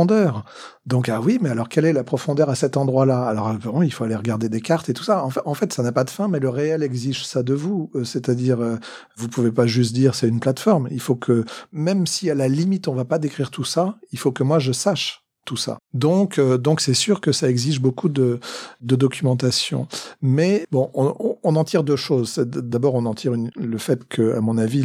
Donc 0.85 1.09
ah 1.09 1.21
oui, 1.21 1.39
mais 1.41 1.49
alors 1.49 1.69
quelle 1.69 1.85
est 1.85 1.93
la 1.93 2.03
profondeur 2.03 2.49
à 2.49 2.55
cet 2.55 2.77
endroit-là? 2.77 3.27
Alors 3.27 3.53
bon, 3.53 3.81
il 3.81 3.91
faut 3.91 4.03
aller 4.03 4.15
regarder 4.15 4.49
des 4.49 4.61
cartes 4.61 4.89
et 4.89 4.93
tout 4.93 5.03
ça. 5.03 5.25
En 5.45 5.53
fait, 5.53 5.73
ça 5.73 5.83
n'a 5.83 5.91
pas 5.91 6.03
de 6.03 6.09
fin, 6.09 6.27
mais 6.27 6.39
le 6.39 6.49
réel 6.49 6.83
exige 6.83 7.25
ça 7.25 7.43
de 7.43 7.53
vous. 7.53 7.89
Euh, 7.95 8.03
c'est-à-dire, 8.03 8.61
euh, 8.61 8.77
vous 9.17 9.27
pouvez 9.27 9.51
pas 9.51 9.67
juste 9.67 9.93
dire 9.93 10.15
c'est 10.15 10.27
une 10.27 10.39
plateforme. 10.39 10.87
Il 10.91 10.99
faut 10.99 11.15
que, 11.15 11.45
même 11.71 12.07
si 12.07 12.29
à 12.29 12.35
la 12.35 12.47
limite 12.47 12.87
on 12.87 12.93
va 12.93 13.05
pas 13.05 13.19
décrire 13.19 13.51
tout 13.51 13.63
ça, 13.63 13.97
il 14.11 14.19
faut 14.19 14.31
que 14.31 14.43
moi 14.43 14.59
je 14.59 14.71
sache 14.71 15.25
tout 15.45 15.57
ça. 15.57 15.77
Donc, 15.93 16.39
euh, 16.39 16.57
donc 16.57 16.81
c'est 16.81 16.95
sûr 16.95 17.21
que 17.21 17.31
ça 17.31 17.49
exige 17.49 17.79
beaucoup 17.79 18.09
de, 18.09 18.39
de 18.81 18.95
documentation. 18.95 19.87
Mais 20.21 20.65
bon, 20.71 20.89
on, 20.93 21.34
on, 21.45 21.55
en 21.55 21.63
tire 21.63 21.83
deux 21.83 21.95
choses. 21.95 22.37
D'abord, 22.37 22.95
on 22.95 23.05
en 23.05 23.13
tire 23.13 23.33
le 23.55 23.77
fait 23.77 24.07
que, 24.07 24.35
à 24.35 24.41
mon 24.41 24.57
avis, 24.57 24.83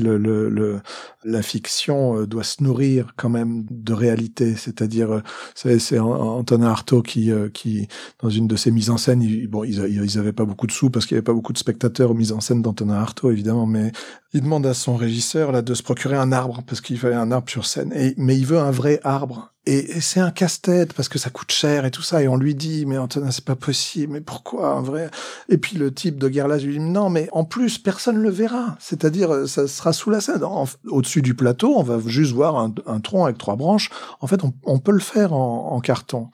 la 1.25 1.43
fiction 1.43 2.19
euh, 2.19 2.27
doit 2.27 2.45
se 2.45 2.63
nourrir 2.63 3.13
quand 3.17 3.29
même 3.29 3.65
de 3.71 3.93
réalité. 3.93 4.55
C'est-à-dire, 4.57 5.11
euh, 5.13 5.23
c'est 5.55 5.99
Antonin 5.99 6.69
Artaud 6.69 7.03
qui, 7.03 7.31
qui, 7.53 7.89
dans 8.23 8.31
une 8.31 8.47
de 8.47 8.57
ses 8.57 8.71
mises 8.71 8.91
en 8.91 8.97
scène, 8.97 9.25
bon, 9.49 9.65
ils, 9.65 9.79
ils 9.89 10.19
avaient 10.19 10.33
pas 10.33 10.45
beaucoup 10.45 10.67
de 10.67 10.73
sous 10.73 10.91
parce 10.91 11.07
qu'il 11.07 11.15
y 11.15 11.19
avait 11.19 11.25
pas 11.25 11.33
beaucoup 11.33 11.53
de 11.53 11.59
spectateurs 11.59 12.11
aux 12.11 12.15
mises 12.15 12.33
en 12.33 12.41
scène 12.41 12.63
d'Antonin 12.63 12.95
Artaud, 12.95 13.31
évidemment, 13.31 13.67
mais 13.67 13.93
il 14.33 14.43
demande 14.43 14.67
à 14.67 14.75
son 14.75 14.97
régisseur 14.97 15.51
là 15.51 15.61
de 15.61 15.75
se 15.75 15.83
procurer 15.83 16.17
un 16.17 16.31
arbre 16.31 16.63
parce 16.67 16.81
qu'il 16.81 16.99
fallait 16.99 17.17
un 17.17 17.33
arbre 17.33 17.51
sur 17.51 17.67
scène. 17.67 17.93
Et, 17.95 18.15
mais 18.17 18.37
il 18.37 18.47
veut 18.47 18.59
un 18.59 18.71
vrai 18.71 19.01
arbre. 19.03 19.53
Et, 19.67 20.01
c'est 20.01 20.21
un 20.21 20.31
casse-tête 20.31 20.93
parce 20.93 21.09
que 21.09 21.19
ça 21.19 21.31
coûte 21.31 21.51
cher 21.51 21.85
et 21.85 21.91
tout 21.91 22.03
ça. 22.03 22.23
Et 22.23 22.29
on 22.29 22.37
lui 22.37 22.55
dit, 22.55 22.87
mais 22.87 22.97
Antonin, 22.97 23.31
c'est 23.31 23.45
pas 23.45 23.57
possible. 23.57 24.13
Mais 24.13 24.21
pourquoi 24.21 24.75
un 24.75 24.83
vrai? 24.83 25.11
Et 25.49 25.59
puis 25.59 25.77
le 25.77 25.93
type 25.93 26.19
de 26.19 26.29
Guerlas 26.51 26.65
lui 26.65 26.79
dit, 26.79 26.81
non, 26.81 27.11
mais 27.11 27.29
en 27.33 27.45
plus, 27.45 27.79
personne 27.79 28.17
le 28.17 28.31
verra. 28.31 28.77
C'est-à-dire, 28.79 29.49
ça 29.49 29.67
sera 29.69 29.93
sous 29.93 30.11
la 30.11 30.21
scène. 30.21 30.43
Au-dessus 30.89 31.23
du 31.23 31.35
plateau, 31.35 31.75
on 31.77 31.83
va 31.83 31.99
juste 32.07 32.33
voir 32.33 32.57
un, 32.59 33.01
tronc 33.01 33.25
avec 33.25 33.39
trois 33.39 33.57
branches. 33.57 33.91
En 34.21 34.27
fait, 34.27 34.41
on, 34.65 34.79
peut 34.79 34.93
le 34.93 35.01
faire 35.01 35.33
en, 35.33 35.73
en 35.73 35.81
carton. 35.81 36.31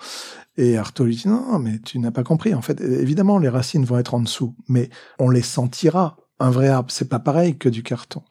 Et 0.57 0.79
Artaud 0.79 1.05
lui 1.05 1.17
dit, 1.17 1.29
non, 1.29 1.59
mais 1.59 1.79
tu 1.81 1.99
n'as 1.99 2.11
pas 2.11 2.23
compris. 2.23 2.55
En 2.55 2.63
fait, 2.63 2.81
évidemment, 2.81 3.39
les 3.39 3.49
racines 3.49 3.85
vont 3.85 3.99
être 3.99 4.15
en 4.15 4.21
dessous, 4.21 4.55
mais 4.69 4.89
on 5.19 5.29
les 5.29 5.43
sentira 5.43 6.17
un 6.39 6.51
vrai 6.51 6.69
arbre, 6.69 6.91
c'est 6.91 7.09
pas 7.09 7.19
pareil 7.19 7.57
que 7.57 7.69
du 7.71 7.83
carton. 7.83 8.23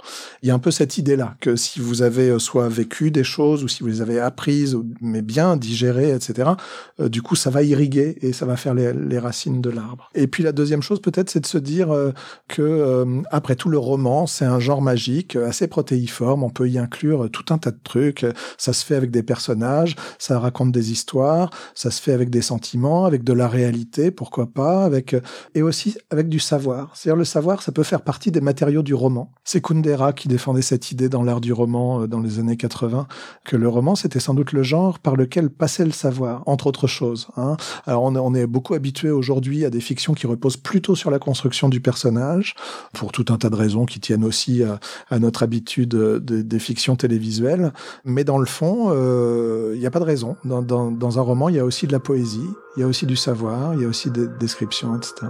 Il 0.43 0.47
y 0.47 0.51
a 0.51 0.53
un 0.53 0.59
peu 0.59 0.69
cette 0.69 0.99
idée-là 0.99 1.35
que 1.39 1.55
si 1.55 1.79
vous 1.79 2.03
avez 2.03 2.29
euh, 2.29 2.39
soit 2.39 2.69
vécu 2.69 3.09
des 3.09 3.23
choses 3.23 3.63
ou 3.63 3.67
si 3.67 3.81
vous 3.81 3.89
les 3.89 4.01
avez 4.01 4.19
apprises, 4.19 4.77
mais 5.01 5.23
bien 5.23 5.57
digérées, 5.57 6.11
etc. 6.11 6.51
Euh, 6.99 7.09
du 7.09 7.23
coup, 7.23 7.35
ça 7.35 7.49
va 7.49 7.63
irriguer 7.63 8.17
et 8.21 8.31
ça 8.31 8.45
va 8.45 8.57
faire 8.57 8.75
les, 8.75 9.17
racines 9.17 9.61
de 9.61 9.69
l'arbre. 9.69 10.09
Et 10.13 10.27
puis 10.27 10.43
la 10.43 10.51
deuxième 10.51 10.83
chose, 10.83 11.01
peut-être, 11.01 11.29
c'est 11.29 11.39
de 11.39 11.47
se 11.47 11.57
dire 11.57 11.91
euh, 11.91 12.11
que 12.47 13.23
après 13.31 13.55
tout, 13.55 13.69
le 13.69 13.77
roman, 13.77 14.27
c'est 14.27 14.45
un 14.45 14.59
genre 14.59 14.81
magique 14.81 15.35
assez 15.35 15.67
protéiforme. 15.67 16.43
On 16.43 16.49
peut 16.49 16.69
y 16.69 16.77
inclure 16.77 17.29
tout 17.31 17.45
un 17.53 17.57
tas 17.57 17.71
de 17.71 17.79
trucs. 17.83 18.25
Ça 18.57 18.73
se 18.73 18.85
fait 18.85 18.95
avec 18.95 19.09
des 19.09 19.23
personnages, 19.23 19.95
ça 20.19 20.37
raconte 20.39 20.71
des 20.71 20.91
histoires, 20.91 21.49
ça 21.73 21.91
se 21.91 22.01
fait 22.01 22.11
avec 22.11 22.29
des 22.29 22.41
sentiments, 22.41 23.05
avec 23.05 23.23
de 23.23 23.33
la 23.33 23.47
réalité, 23.47 24.11
pourquoi 24.11 24.47
pas, 24.47 24.83
avec 24.83 25.15
et 25.55 25.61
aussi 25.61 25.97
avec 26.11 26.29
du 26.29 26.39
savoir. 26.39 26.91
C'est-à-dire 26.93 27.17
le 27.17 27.25
savoir, 27.25 27.61
ça 27.61 27.71
peut 27.71 27.83
faire 27.83 27.94
partie 28.01 28.31
des 28.31 28.41
matériaux 28.41 28.83
du 28.83 28.93
roman. 28.93 29.31
C'est 29.43 29.61
Kundera 29.61 30.13
qui 30.13 30.27
défendait 30.27 30.61
cette 30.61 30.91
idée 30.91 31.09
dans 31.09 31.23
l'art 31.23 31.41
du 31.41 31.53
roman 31.53 32.01
euh, 32.01 32.07
dans 32.07 32.19
les 32.19 32.39
années 32.39 32.57
80, 32.57 33.07
que 33.43 33.55
le 33.55 33.67
roman, 33.67 33.95
c'était 33.95 34.19
sans 34.19 34.33
doute 34.33 34.51
le 34.51 34.63
genre 34.63 34.99
par 34.99 35.15
lequel 35.15 35.49
passait 35.49 35.85
le 35.85 35.91
savoir, 35.91 36.43
entre 36.45 36.67
autres 36.67 36.87
choses. 36.87 37.27
Hein. 37.37 37.57
Alors 37.85 38.03
on, 38.03 38.35
est 38.35 38.47
beaucoup 38.47 38.73
habitué 38.73 39.11
aujourd'hui 39.11 39.65
à 39.65 39.69
des 39.69 39.79
fictions 39.79 40.13
qui 40.13 40.27
reposent 40.27 40.57
plutôt 40.57 40.95
sur 40.95 41.11
la 41.11 41.19
construction 41.19 41.69
du 41.69 41.79
personnage, 41.79 42.55
pour 42.93 43.11
tout 43.11 43.25
un 43.29 43.37
tas 43.37 43.49
de 43.49 43.55
raisons 43.55 43.85
qui 43.85 43.99
tiennent 43.99 44.25
aussi 44.25 44.63
à, 44.63 45.19
notre 45.19 45.43
habitude 45.43 45.95
des 45.95 46.59
fictions 46.59 46.95
télévisuelles. 46.95 47.71
Mais 48.03 48.23
dans 48.23 48.37
le 48.37 48.45
fond, 48.45 48.87
euh, 48.89 49.71
il 49.75 49.79
n'y 49.79 49.85
a 49.85 49.91
pas 49.91 49.99
de 49.99 50.05
raison. 50.05 50.35
Dans, 50.43 50.61
dans 50.61 51.19
un 51.19 51.21
roman, 51.21 51.49
il 51.49 51.55
y 51.55 51.59
a 51.59 51.65
aussi 51.65 51.87
de 51.87 51.91
la 51.91 51.99
poésie, 51.99 52.49
il 52.75 52.81
y 52.81 52.83
a 52.83 52.87
aussi 52.87 53.05
du 53.05 53.15
savoir, 53.15 53.73
il 53.73 53.81
y 53.81 53.85
a 53.85 53.87
aussi 53.87 54.11
des 54.11 54.27
descriptions, 54.27 54.95
etc. 54.95 55.27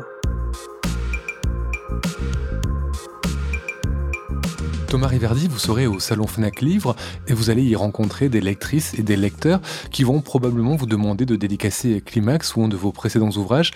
Thomas 4.87 5.07
Riverdi, 5.07 5.47
vous 5.47 5.57
serez 5.57 5.87
au 5.87 5.99
salon 5.99 6.27
Fnac 6.27 6.61
Livre 6.61 6.95
et 7.27 7.33
vous 7.33 7.49
allez 7.49 7.63
y 7.63 7.75
rencontrer 7.75 8.29
des 8.29 8.41
lectrices 8.41 8.93
et 8.97 9.03
des 9.03 9.15
lecteurs 9.15 9.59
qui 9.91 10.03
vont 10.03 10.21
probablement 10.21 10.75
vous 10.75 10.85
demander 10.85 11.25
de 11.25 11.35
dédicacer 11.35 12.01
Climax 12.01 12.55
ou 12.55 12.63
un 12.63 12.67
de 12.67 12.75
vos 12.75 12.91
précédents 12.91 13.31
ouvrages. 13.31 13.71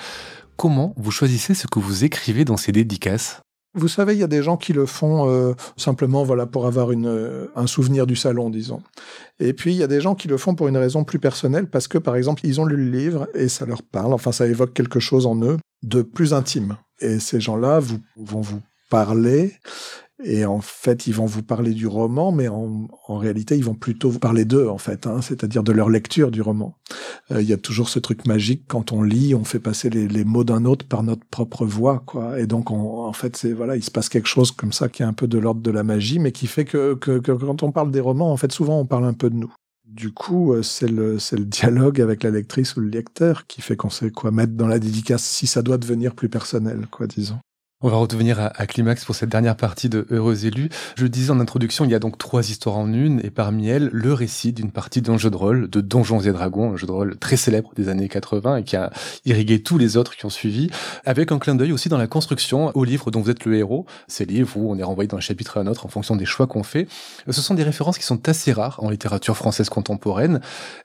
Comment 0.56 0.94
vous 0.98 1.12
choisissez 1.12 1.54
ce 1.54 1.68
que 1.68 1.80
vous 1.80 2.04
écrivez 2.04 2.46
dans 2.46 2.58
ces 2.58 2.72
dédicaces? 2.72 3.42
Vous 3.76 3.88
savez, 3.88 4.14
il 4.14 4.20
y 4.20 4.24
a 4.24 4.28
des 4.28 4.44
gens 4.44 4.58
qui 4.58 4.74
le 4.74 4.86
font 4.86 5.30
euh, 5.30 5.54
simplement 5.78 6.24
voilà 6.24 6.46
pour 6.46 6.66
avoir 6.66 6.92
euh, 6.92 7.48
un 7.56 7.68
souvenir 7.68 8.08
du 8.08 8.16
salon, 8.16 8.50
disons. 8.50 8.82
Et 9.40 9.54
puis 9.54 9.74
il 9.74 9.78
y 9.78 9.84
a 9.84 9.88
des 9.88 10.02
gens 10.02 10.16
qui 10.16 10.28
le 10.28 10.38
font 10.38 10.56
pour 10.56 10.68
une 10.68 10.78
raison 10.78 11.04
plus 11.04 11.20
personnelle, 11.20 11.70
parce 11.70 11.88
que 11.88 11.98
par 11.98 12.16
exemple 12.16 12.46
ils 12.46 12.60
ont 12.60 12.66
lu 12.66 12.78
le 12.78 12.98
livre 12.98 13.28
et 13.34 13.48
ça 13.48 13.66
leur 13.66 13.84
parle, 13.84 14.14
enfin 14.14 14.32
ça 14.32 14.48
évoque 14.48 14.74
quelque 14.74 15.00
chose 15.00 15.26
en 15.26 15.40
eux 15.44 15.58
de 15.84 16.02
plus 16.02 16.34
intime. 16.34 16.78
Et 17.00 17.20
ces 17.20 17.40
gens-là 17.40 17.80
vont 18.18 18.42
vous 18.42 18.62
parler 18.90 19.54
et 20.22 20.46
en 20.46 20.60
fait, 20.60 21.08
ils 21.08 21.14
vont 21.14 21.26
vous 21.26 21.44
parler 21.44 21.74
du 21.74 21.88
roman, 21.88 22.32
mais 22.32 22.50
en, 22.50 22.88
en 23.08 23.18
réalité, 23.18 23.56
ils 23.56 23.64
vont 23.64 23.74
plutôt 23.74 24.10
vous 24.10 24.20
parler 24.20 24.44
d'eux, 24.44 24.68
en 24.68 24.78
fait, 24.78 25.08
hein, 25.08 25.22
c'est-à-dire 25.22 25.64
de 25.64 25.72
leur 25.72 25.90
lecture 25.90 26.30
du 26.30 26.42
roman. 26.42 26.76
Euh, 27.32 27.42
il 27.42 27.48
y 27.48 27.54
a 27.54 27.58
toujours 27.58 27.88
ce 27.88 28.00
truc 28.00 28.26
magique 28.26 28.64
quand 28.68 28.92
on 28.92 29.02
lit, 29.02 29.34
on 29.34 29.46
fait 29.46 29.60
passer 29.60 29.90
les, 29.90 30.08
les 30.10 30.26
mots 30.26 30.44
d'un 30.44 30.66
autre 30.66 30.86
par 30.86 31.04
notre 31.04 31.26
propre 31.26 31.66
voix, 31.66 32.04
quoi. 32.06 32.40
Et 32.40 32.48
donc, 32.48 32.70
on, 32.70 33.06
en 33.06 33.14
fait, 33.14 33.38
c'est 33.38 33.54
voilà, 33.54 33.78
il 33.78 33.84
se 33.84 33.92
passe 33.92 34.10
quelque 34.10 34.28
chose 34.28 34.52
comme 34.52 34.74
ça 34.74 34.90
qui 34.90 35.04
est 35.04 35.06
un 35.06 35.14
peu 35.14 35.28
de 35.28 35.38
l'ordre 35.38 35.62
de 35.62 35.72
la 35.72 35.84
magie, 35.84 36.20
mais 36.20 36.34
qui 36.34 36.48
fait 36.48 36.66
que, 36.66 36.96
que, 36.96 37.20
que, 37.20 37.32
quand 37.32 37.64
on 37.64 37.72
parle 37.72 37.92
des 37.92 38.02
romans, 38.02 38.32
en 38.32 38.38
fait, 38.38 38.52
souvent, 38.52 38.80
on 38.80 38.86
parle 38.86 39.06
un 39.06 39.14
peu 39.14 39.30
de 39.30 39.36
nous. 39.36 39.54
Du 39.86 40.12
coup, 40.12 40.54
euh, 40.54 40.62
c'est 40.64 40.90
le, 40.90 41.18
le 41.32 41.46
dialogue 41.46 42.02
avec 42.02 42.24
la 42.24 42.30
lectrice 42.30 42.76
ou 42.76 42.82
le 42.82 42.90
lecteur 42.90 43.48
qui 43.48 43.62
fait 43.62 43.76
qu'on 43.76 43.90
sait 43.90 44.12
quoi 44.12 44.32
mettre 44.32 44.54
dans 44.54 44.68
la 44.68 44.80
dédicace 44.80 45.24
si 45.24 45.48
ça 45.48 45.62
doit 45.62 45.78
devenir 45.78 46.14
plus 46.14 46.30
personnel, 46.30 46.88
quoi, 46.92 47.08
disons. 47.08 47.40
On 47.82 47.88
va 47.88 47.96
revenir 47.96 48.42
à, 48.42 48.68
Climax 48.68 49.06
pour 49.06 49.16
cette 49.16 49.30
dernière 49.30 49.56
partie 49.56 49.88
de 49.88 50.06
Heureux 50.10 50.46
élus. 50.46 50.68
Je 50.98 51.08
disais 51.08 51.32
en 51.32 51.40
introduction, 51.40 51.86
il 51.86 51.92
y 51.92 51.96
a 51.96 52.00
donc 52.00 52.18
trois 52.18 52.50
histoires 52.50 52.76
en 52.76 52.92
une, 52.92 53.22
et 53.24 53.30
parmi 53.30 53.70
elles, 53.70 53.90
le 53.94 54.12
récit 54.12 54.52
d'une 54.52 54.70
partie 54.70 55.02
d'un 55.02 55.18
jeu 55.18 55.30
de 55.30 55.38
rôle, 55.38 55.70
de 55.70 55.80
Donjons 55.80 56.20
et 56.20 56.34
Dragons, 56.34 56.74
un 56.74 56.76
jeu 56.76 56.88
de 56.88 56.92
rôle 56.92 57.18
très 57.18 57.38
célèbre 57.38 57.72
des 57.78 57.88
années 57.88 58.10
80 58.10 58.58
et 58.58 58.64
qui 58.64 58.76
a 58.76 58.92
irrigué 59.24 59.64
tous 59.64 59.78
les 59.78 59.96
autres 59.96 60.18
qui 60.18 60.26
ont 60.26 60.30
suivi, 60.30 60.70
avec 61.06 61.32
un 61.32 61.40
clin 61.40 61.56
d'œil 61.56 61.72
aussi 61.72 61.88
dans 61.88 61.98
la 61.98 62.08
construction 62.08 62.70
au 62.76 62.84
livre 62.84 63.12
dont 63.12 63.22
vous 63.22 63.30
êtes 63.30 63.46
le 63.46 63.56
héros, 63.56 63.86
ces 64.10 64.26
livres 64.26 64.58
où 64.58 64.70
on 64.70 64.78
est 64.78 64.84
renvoyé 64.84 65.08
d'un 65.08 65.22
chapitre 65.22 65.58
à 65.58 65.62
un 65.62 65.68
autre 65.68 65.86
en 65.86 65.90
fonction 65.90 66.18
des 66.18 66.26
choix 66.26 66.48
qu'on 66.48 66.64
fait. 66.64 66.86
Ce 67.30 67.42
sont 67.42 67.54
des 67.54 67.64
références 67.64 67.98
qui 67.98 68.04
sont 68.04 68.28
assez 68.28 68.52
rares 68.52 68.84
en 68.84 68.90
littérature 68.90 69.38
française 69.38 69.70
contemporaine. 69.70 70.42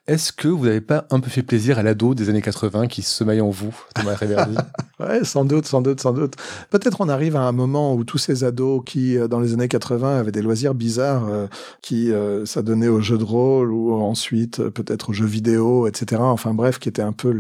Est-ce 0.07 0.33
que 0.33 0.47
vous 0.47 0.67
n'avez 0.67 0.81
pas 0.81 1.09
un 1.11 1.19
peu 1.19 1.29
fait 1.29 1.43
plaisir 1.43 1.77
à 1.81 1.83
l'ado 1.83 2.15
des 2.15 2.29
années 2.29 2.41
80 2.41 2.87
qui 2.87 3.03
se 3.03 3.25
en 3.25 3.51
vous, 3.51 3.75
Thomas 3.97 4.15
Réverdi 4.15 4.55
Ouais, 5.01 5.25
sans 5.25 5.45
doute, 5.45 5.67
sans 5.67 5.83
doute, 5.83 6.01
sans 6.01 6.13
doute. 6.13 6.37
Peut-être 6.85 7.01
on 7.01 7.09
arrive 7.09 7.35
à 7.35 7.41
un 7.41 7.53
moment 7.53 7.95
où 7.95 8.05
tous 8.05 8.19
ces 8.19 8.45
ados 8.45 8.83
qui, 8.85 9.17
euh, 9.17 9.27
dans 9.27 9.41
les 9.41 9.55
années 9.55 9.69
80, 9.69 10.19
avaient 10.19 10.33
des 10.33 10.43
loisirs 10.43 10.75
bizarres, 10.75 11.27
euh, 11.31 11.47
qui 11.81 12.13
euh, 12.13 12.45
s'adonnaient 12.45 12.89
aux 12.89 13.01
jeux 13.01 13.17
de 13.17 13.25
rôle 13.25 13.73
ou 13.73 13.95
ensuite 13.95 14.63
peut-être 14.69 15.09
aux 15.09 15.13
jeux 15.15 15.25
vidéo, 15.25 15.87
etc. 15.87 16.21
Enfin 16.23 16.53
bref, 16.53 16.79
qui 16.79 16.91
étaient 16.91 17.01
un 17.01 17.15
peu 17.15 17.31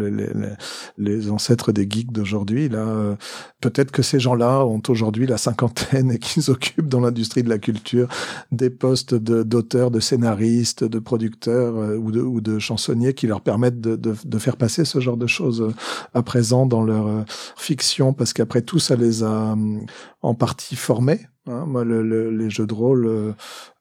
les, 0.96 1.30
ancêtres 1.30 1.72
des 1.72 1.87
geeks 1.87 2.11
d'aujourd'hui. 2.11 2.70
Là, 2.70 3.16
peut-être 3.61 3.90
que 3.90 4.00
ces 4.00 4.18
gens-là 4.18 4.64
ont 4.64 4.80
aujourd'hui 4.88 5.26
la 5.26 5.37
cinquantaine 5.37 6.11
et 6.11 6.18
qu'ils 6.18 6.50
occupent 6.50 6.88
dans 6.88 7.00
l'industrie 7.00 7.42
de 7.42 7.50
la 7.50 7.59
culture 7.59 8.09
des 8.50 8.70
postes 8.70 9.14
d'auteurs, 9.14 9.90
de, 9.90 10.00
scénaristes, 10.00 10.85
de 10.85 10.98
producteurs 10.98 11.74
ou, 11.98 12.12
de, 12.12 12.22
ou 12.22 12.40
de 12.40 12.59
chansonniers 12.59 13.12
qui 13.12 13.26
leur 13.26 13.42
permettent 13.42 13.83
de, 13.83 13.96
de, 13.96 14.14
de, 14.24 14.38
faire 14.38 14.57
passer 14.57 14.87
ce 14.87 15.00
genre 15.00 15.18
de 15.18 15.26
choses 15.26 15.70
à 16.14 16.22
présent 16.22 16.64
dans 16.64 16.83
leur 16.83 17.26
fiction, 17.57 18.14
parce 18.14 18.33
qu'après 18.33 18.62
tout, 18.62 18.78
ça 18.78 18.96
les 18.96 19.22
a 19.22 19.34
hum, 19.35 19.87
en 20.23 20.35
partie 20.35 20.77
formés. 20.77 21.20
Hein. 21.47 21.66
Moi, 21.66 21.85
le, 21.85 22.31
les 22.31 22.51
jeux 22.51 22.66
de 22.66 22.75
rôle 22.75 23.07
euh, 23.07 23.33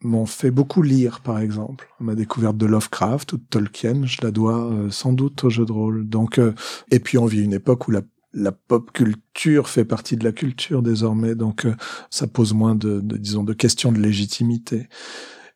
m'ont 0.02 0.26
fait 0.26 0.52
beaucoup 0.52 0.82
lire, 0.82 1.22
par 1.22 1.40
exemple. 1.40 1.90
Ma 2.00 2.16
découverte 2.16 2.58
de 2.58 2.66
Lovecraft 2.66 3.34
ou 3.34 3.38
de 3.38 3.44
Tolkien, 3.50 4.06
je 4.06 4.18
la 4.22 4.32
dois 4.32 4.72
euh, 4.72 4.90
sans 4.90 5.14
doute 5.14 5.44
aux 5.44 5.50
jeux 5.50 5.66
de 5.66 5.72
rôle. 5.72 6.08
Donc, 6.08 6.40
euh, 6.40 6.54
et 6.92 7.00
puis 7.00 7.18
on 7.18 7.26
vit 7.26 7.44
une 7.44 7.54
époque 7.54 7.88
où 7.88 7.92
la, 7.92 8.02
pop 8.68 8.92
culture 8.92 9.70
fait 9.70 9.86
partie 9.86 10.18
de 10.18 10.24
la 10.24 10.32
culture 10.32 10.82
désormais, 10.82 11.36
donc 11.36 11.68
ça 12.10 12.26
pose 12.26 12.54
moins 12.54 12.74
de, 12.74 13.00
disons, 13.00 13.44
de 13.44 13.54
questions 13.54 13.92
de 13.92 14.00
légitimité. 14.00 14.88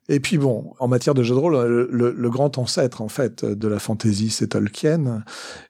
Et 0.10 0.20
puis 0.22 0.38
bon, 0.38 0.74
en 0.80 0.88
matière 0.88 1.14
de 1.14 1.22
jeu 1.22 1.36
de 1.36 1.40
rôle, 1.40 1.56
le, 1.92 2.14
le, 2.18 2.30
grand 2.30 2.58
ancêtre 2.58 3.02
en 3.02 3.10
fait 3.10 3.44
de 3.44 3.68
la 3.68 3.78
fantasy, 3.78 4.30
c'est 4.30 4.48
Tolkien. 4.48 5.24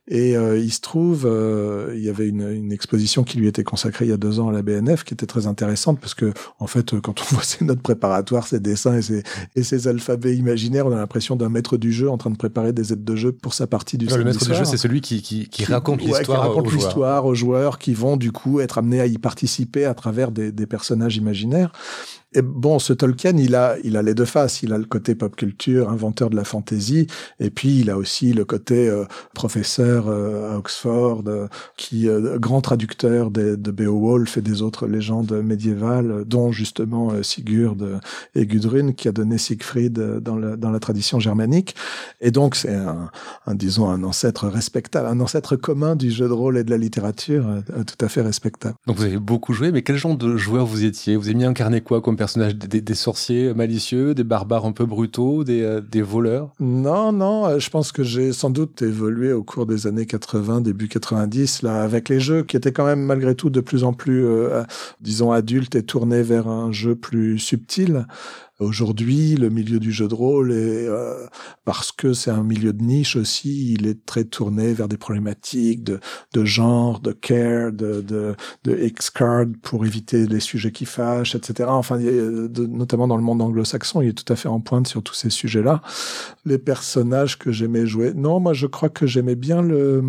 Et 0.09 0.37
euh, 0.37 0.57
il 0.57 0.71
se 0.71 0.79
trouve, 0.79 1.25
euh, 1.25 1.91
il 1.95 2.03
y 2.03 2.09
avait 2.09 2.27
une, 2.27 2.47
une, 2.49 2.71
exposition 2.71 3.23
qui 3.23 3.37
lui 3.39 3.47
était 3.47 3.63
consacrée 3.65 4.05
il 4.05 4.09
y 4.09 4.13
a 4.13 4.17
deux 4.17 4.39
ans 4.39 4.47
à 4.47 4.51
la 4.53 4.61
BNF, 4.61 5.03
qui 5.03 5.13
était 5.13 5.25
très 5.25 5.47
intéressante 5.47 5.99
parce 5.99 6.13
que 6.13 6.31
en 6.59 6.67
fait, 6.67 6.97
quand 7.01 7.19
on 7.19 7.25
voit 7.35 7.43
ses 7.43 7.65
notes 7.65 7.81
préparatoires, 7.81 8.47
ses 8.47 8.59
dessins 8.59 8.95
et 8.95 9.01
ses, 9.01 9.23
et 9.55 9.63
ses 9.63 9.87
alphabets 9.87 10.35
imaginaires, 10.35 10.85
on 10.85 10.91
a 10.91 10.97
l'impression 10.97 11.35
d'un 11.35 11.49
maître 11.49 11.75
du 11.75 11.91
jeu 11.91 12.09
en 12.09 12.17
train 12.17 12.29
de 12.29 12.37
préparer 12.37 12.73
des 12.73 12.93
aides 12.93 13.03
de 13.03 13.15
jeu 13.15 13.31
pour 13.31 13.53
sa 13.53 13.67
partie 13.67 13.97
du. 13.97 14.05
le 14.05 14.23
maître 14.23 14.45
du 14.45 14.53
jeu, 14.53 14.65
c'est 14.65 14.77
celui 14.77 15.01
qui, 15.01 15.21
qui, 15.21 15.49
qui, 15.49 15.65
raconte 15.65 16.01
l'histoire 16.01 16.43
qui 16.43 16.47
raconte 16.47 16.71
l'histoire 16.71 17.25
aux 17.25 17.35
joueurs 17.35 17.79
qui 17.79 17.93
vont 17.93 18.17
du 18.17 18.31
coup 18.31 18.59
être 18.59 18.77
amenés 18.77 19.01
à 19.01 19.07
y 19.07 19.17
participer 19.17 19.85
à 19.85 19.95
travers 19.95 20.31
des, 20.31 20.51
des 20.51 20.67
personnages 20.67 21.17
imaginaires. 21.17 21.71
Et 22.37 22.43
bon, 22.43 22.77
ce 22.77 22.93
Tolkien, 22.93 23.35
il 23.35 23.55
a, 23.55 23.77
il 23.83 23.97
a 23.97 24.03
les 24.03 24.13
deux 24.13 24.23
faces. 24.23 24.61
Il 24.61 24.71
a 24.71 24.77
le 24.77 24.85
côté 24.85 25.15
pop 25.15 25.35
culture, 25.35 25.89
inventeur 25.89 26.29
de 26.29 26.35
la 26.35 26.43
fantasy, 26.43 27.07
et 27.39 27.49
puis 27.49 27.79
il 27.79 27.89
a 27.89 27.97
aussi 27.97 28.31
le 28.31 28.45
côté 28.45 28.87
euh, 28.87 29.05
professeur 29.33 30.05
euh, 30.07 30.53
à 30.53 30.57
Oxford, 30.59 31.23
euh, 31.25 31.47
qui 31.77 32.07
grand 32.35 32.61
traducteur 32.61 33.31
de, 33.31 33.55
Beowulf 33.55 34.37
et 34.37 34.41
des 34.41 34.61
autres 34.61 34.85
légendes 34.85 35.31
médiévales, 35.43 36.25
dont 36.25 36.51
justement 36.51 37.11
Sigurd 37.23 37.99
et 38.35 38.45
Gudrun, 38.45 38.91
qui 38.91 39.07
a 39.07 39.11
donné 39.11 39.39
Siegfried 39.39 39.99
dans, 39.99 40.35
la, 40.35 40.55
dans 40.55 40.69
la 40.69 40.79
tradition 40.79 41.19
germanique. 41.19 41.75
Et 42.21 42.29
donc 42.29 42.55
c'est 42.55 42.73
un, 42.73 43.09
un, 43.47 43.55
disons 43.55 43.89
un 43.89 44.03
ancêtre 44.03 44.47
respectable, 44.47 45.07
un 45.07 45.19
ancêtre 45.19 45.55
commun 45.55 45.95
du 45.95 46.11
jeu 46.11 46.27
de 46.27 46.33
rôle 46.33 46.57
et 46.57 46.63
de 46.63 46.69
la 46.69 46.77
littérature, 46.77 47.45
tout 47.67 48.05
à 48.05 48.07
fait 48.07 48.21
respectable. 48.21 48.75
Donc 48.85 48.97
vous 48.97 49.03
avez 49.03 49.17
beaucoup 49.17 49.53
joué, 49.53 49.71
mais 49.71 49.81
quel 49.81 49.97
genre 49.97 50.15
de 50.15 50.37
joueur 50.37 50.65
vous 50.65 50.85
étiez? 50.85 51.15
Vous 51.15 51.27
avez 51.27 51.35
mis 51.35 51.45
quoi 51.81 52.01
comme 52.01 52.15
personnage 52.15 52.26
des, 52.35 52.95
sorciers 52.95 53.53
malicieux, 53.53 54.13
des 54.13 54.23
barbares 54.23 54.65
un 54.65 54.71
peu 54.71 54.85
brutaux, 54.85 55.43
des, 55.43 55.61
euh, 55.61 55.81
voleurs? 56.03 56.53
Non, 56.59 57.11
non, 57.11 57.45
euh, 57.45 57.59
je 57.59 57.69
pense 57.69 57.91
que 57.91 58.03
j'ai 58.03 58.33
sans 58.33 58.49
doute 58.49 58.81
évolué 58.81 59.33
au 59.33 59.43
cours 59.43 59.65
des 59.65 59.87
années 59.87 60.05
80, 60.05 60.61
début 60.61 60.87
90, 60.87 61.61
là, 61.63 61.81
avec 61.81 62.09
les 62.09 62.19
jeux 62.19 62.43
qui 62.43 62.57
étaient 62.57 62.71
quand 62.71 62.85
même 62.85 63.01
malgré 63.01 63.35
tout 63.35 63.49
de 63.49 63.61
plus 63.61 63.83
en 63.83 63.93
plus, 63.93 64.25
euh, 64.25 64.63
disons, 65.01 65.31
adultes 65.31 65.75
et 65.75 65.83
tournés 65.83 66.21
vers 66.21 66.47
un 66.47 66.71
jeu 66.71 66.95
plus 66.95 67.39
subtil. 67.39 68.05
Aujourd'hui, 68.59 69.35
le 69.35 69.49
milieu 69.49 69.79
du 69.79 69.91
jeu 69.91 70.07
de 70.07 70.15
rôle 70.15 70.51
est 70.51 70.87
euh, 70.87 71.27
parce 71.63 71.91
que 71.91 72.13
c'est 72.13 72.31
un 72.31 72.41
milieu 72.41 72.73
de 72.73 72.81
niche 72.81 73.15
aussi, 73.15 73.73
il 73.73 73.85
est 73.85 74.03
très 74.05 74.23
tourné 74.23 74.73
vers 74.73 74.87
des 74.87 74.97
problématiques 74.97 75.83
de, 75.83 75.99
de 76.33 76.43
genre, 76.43 76.99
de 76.99 77.11
care, 77.11 77.71
de, 77.71 78.01
de, 78.01 78.35
de 78.63 78.77
X-card 78.77 79.45
pour 79.61 79.85
éviter 79.85 80.25
les 80.25 80.39
sujets 80.39 80.71
qui 80.71 80.85
fâchent, 80.85 81.35
etc. 81.35 81.69
Enfin, 81.69 81.99
notamment 81.99 83.07
dans 83.07 83.17
le 83.17 83.23
monde 83.23 83.43
anglo-saxon, 83.43 84.01
il 84.01 84.09
est 84.09 84.13
tout 84.13 84.33
à 84.33 84.35
fait 84.35 84.49
en 84.49 84.59
pointe 84.59 84.87
sur 84.87 85.03
tous 85.03 85.13
ces 85.13 85.29
sujets-là. 85.29 85.81
Les 86.45 86.57
personnages 86.57 87.37
que 87.37 87.51
j'aimais 87.51 87.85
jouer, 87.85 88.13
non, 88.15 88.39
moi 88.39 88.53
je 88.53 88.65
crois 88.65 88.89
que 88.89 89.05
j'aimais 89.05 89.35
bien 89.35 89.61
le 89.61 90.01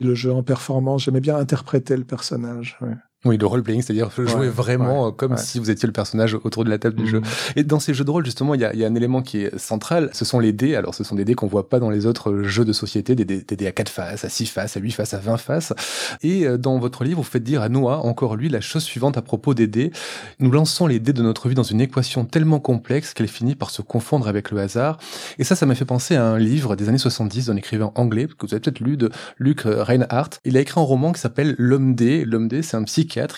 le 0.00 0.14
jeu 0.14 0.32
en 0.32 0.42
performance, 0.42 1.04
j'aimais 1.04 1.20
bien 1.20 1.36
interpréter 1.36 1.96
le 1.96 2.04
personnage. 2.04 2.78
Ouais. 2.80 2.96
Oui, 3.26 3.36
le 3.36 3.44
role-playing, 3.44 3.82
c'est-à-dire 3.82 4.10
jouer 4.16 4.48
vraiment 4.48 5.08
euh, 5.08 5.10
comme 5.10 5.36
si 5.36 5.58
vous 5.58 5.70
étiez 5.70 5.86
le 5.86 5.92
personnage 5.92 6.38
autour 6.42 6.64
de 6.64 6.70
la 6.70 6.78
table 6.78 6.96
du 6.96 7.06
jeu. 7.06 7.20
Mhm. 7.20 7.26
Et 7.56 7.64
dans 7.64 7.78
ces 7.78 7.92
jeux 7.92 8.04
de 8.04 8.10
rôle, 8.10 8.24
justement, 8.24 8.54
il 8.54 8.62
y 8.62 8.64
a, 8.64 8.74
y 8.74 8.82
a, 8.82 8.86
un 8.86 8.94
élément 8.94 9.20
qui 9.20 9.42
est 9.42 9.58
central, 9.58 10.08
ce 10.14 10.24
sont 10.24 10.38
les 10.38 10.54
dés. 10.54 10.74
Alors, 10.74 10.94
ce 10.94 11.04
sont 11.04 11.16
des 11.16 11.26
dés 11.26 11.34
qu'on 11.34 11.46
voit 11.46 11.68
pas 11.68 11.80
dans 11.80 11.90
les 11.90 12.06
autres 12.06 12.42
jeux 12.44 12.64
de 12.64 12.72
société, 12.72 13.14
des 13.14 13.26
dés, 13.26 13.42
des 13.46 13.56
dés 13.56 13.66
à 13.66 13.72
4 13.72 13.90
faces, 13.90 14.24
à 14.24 14.30
6 14.30 14.46
faces, 14.46 14.78
à 14.78 14.80
8 14.80 14.92
faces, 14.92 15.12
à 15.12 15.18
20 15.18 15.36
faces. 15.36 15.74
Et 16.22 16.46
euh, 16.46 16.56
dans 16.56 16.78
votre 16.78 17.04
livre, 17.04 17.18
vous 17.18 17.22
faites 17.22 17.42
dire 17.42 17.60
à 17.60 17.68
Noah, 17.68 17.98
encore 18.06 18.36
lui, 18.36 18.48
la 18.48 18.62
chose 18.62 18.84
suivante 18.84 19.18
à 19.18 19.22
propos 19.22 19.52
des 19.52 19.66
dés. 19.66 19.92
Nous 20.38 20.50
lançons 20.50 20.86
les 20.86 20.98
dés 20.98 21.12
de 21.12 21.22
notre 21.22 21.50
vie 21.50 21.54
dans 21.54 21.62
une 21.62 21.82
équation 21.82 22.24
tellement 22.24 22.58
complexe 22.58 23.12
qu'elle 23.12 23.28
finit 23.28 23.54
par 23.54 23.68
se 23.68 23.82
confondre 23.82 24.28
avec 24.28 24.50
le 24.50 24.60
hasard. 24.60 24.96
Et 25.38 25.44
ça, 25.44 25.56
ça 25.56 25.66
m'a 25.66 25.74
fait 25.74 25.84
penser 25.84 26.16
à 26.16 26.24
un 26.24 26.38
livre 26.38 26.74
des 26.74 26.88
années 26.88 26.96
70 26.96 27.46
d'un 27.48 27.56
écrivain 27.56 27.92
anglais, 27.96 28.26
que 28.26 28.46
vous 28.46 28.54
avez 28.54 28.60
peut-être 28.60 28.80
lu, 28.80 28.96
de 28.96 29.10
Luc 29.36 29.64
Reinhardt. 29.64 30.38
Il 30.46 30.56
a 30.56 30.60
écrit 30.60 30.80
un 30.80 30.84
roman 30.84 31.12
qui 31.12 31.20
s'appelle 31.20 31.54
L'homme 31.58 31.94
dé. 31.94 32.24
L'homme 32.24 32.48
dé, 32.48 32.62
c'est 32.62 32.78
un 32.78 32.82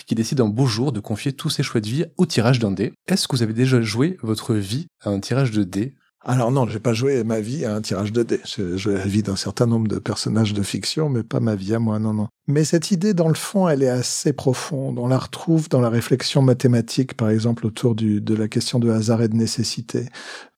qui 0.05 0.15
décide 0.15 0.41
en 0.41 0.47
beau 0.47 0.65
jour 0.65 0.91
de 0.91 0.99
confier 0.99 1.33
tous 1.33 1.49
ses 1.49 1.63
choix 1.63 1.81
de 1.81 1.87
vie 1.87 2.05
au 2.17 2.25
tirage 2.25 2.59
d'un 2.59 2.71
dé. 2.71 2.93
Est-ce 3.07 3.27
que 3.27 3.35
vous 3.35 3.43
avez 3.43 3.53
déjà 3.53 3.81
joué 3.81 4.17
votre 4.21 4.53
vie 4.53 4.87
à 5.01 5.09
un 5.09 5.19
tirage 5.19 5.51
de 5.51 5.63
dés 5.63 5.95
alors 6.25 6.51
non, 6.51 6.65
j'ai 6.67 6.79
pas 6.79 6.93
joué 6.93 7.21
ma 7.25 7.41
vie 7.41 7.65
à 7.65 7.75
un 7.75 7.81
tirage 7.81 8.13
de 8.13 8.23
dés. 8.23 8.39
J'ai 8.45 8.77
joué 8.77 8.93
la 8.93 9.05
vie 9.05 9.23
d'un 9.23 9.35
certain 9.35 9.65
nombre 9.65 9.89
de 9.89 9.99
personnages 9.99 10.53
de 10.53 10.63
fiction, 10.63 11.09
mais 11.09 11.21
pas 11.21 11.41
ma 11.41 11.55
vie 11.55 11.73
à 11.73 11.79
moi, 11.79 11.99
non, 11.99 12.13
non. 12.13 12.29
Mais 12.47 12.63
cette 12.63 12.91
idée, 12.91 13.13
dans 13.13 13.27
le 13.27 13.33
fond, 13.33 13.67
elle 13.67 13.83
est 13.83 13.89
assez 13.89 14.31
profonde. 14.31 14.99
On 14.99 15.07
la 15.07 15.17
retrouve 15.17 15.67
dans 15.67 15.81
la 15.81 15.89
réflexion 15.89 16.41
mathématique, 16.41 17.15
par 17.15 17.29
exemple, 17.29 17.65
autour 17.65 17.93
de 17.93 18.33
la 18.33 18.47
question 18.47 18.79
de 18.79 18.89
hasard 18.89 19.21
et 19.21 19.27
de 19.27 19.35
nécessité 19.35 20.05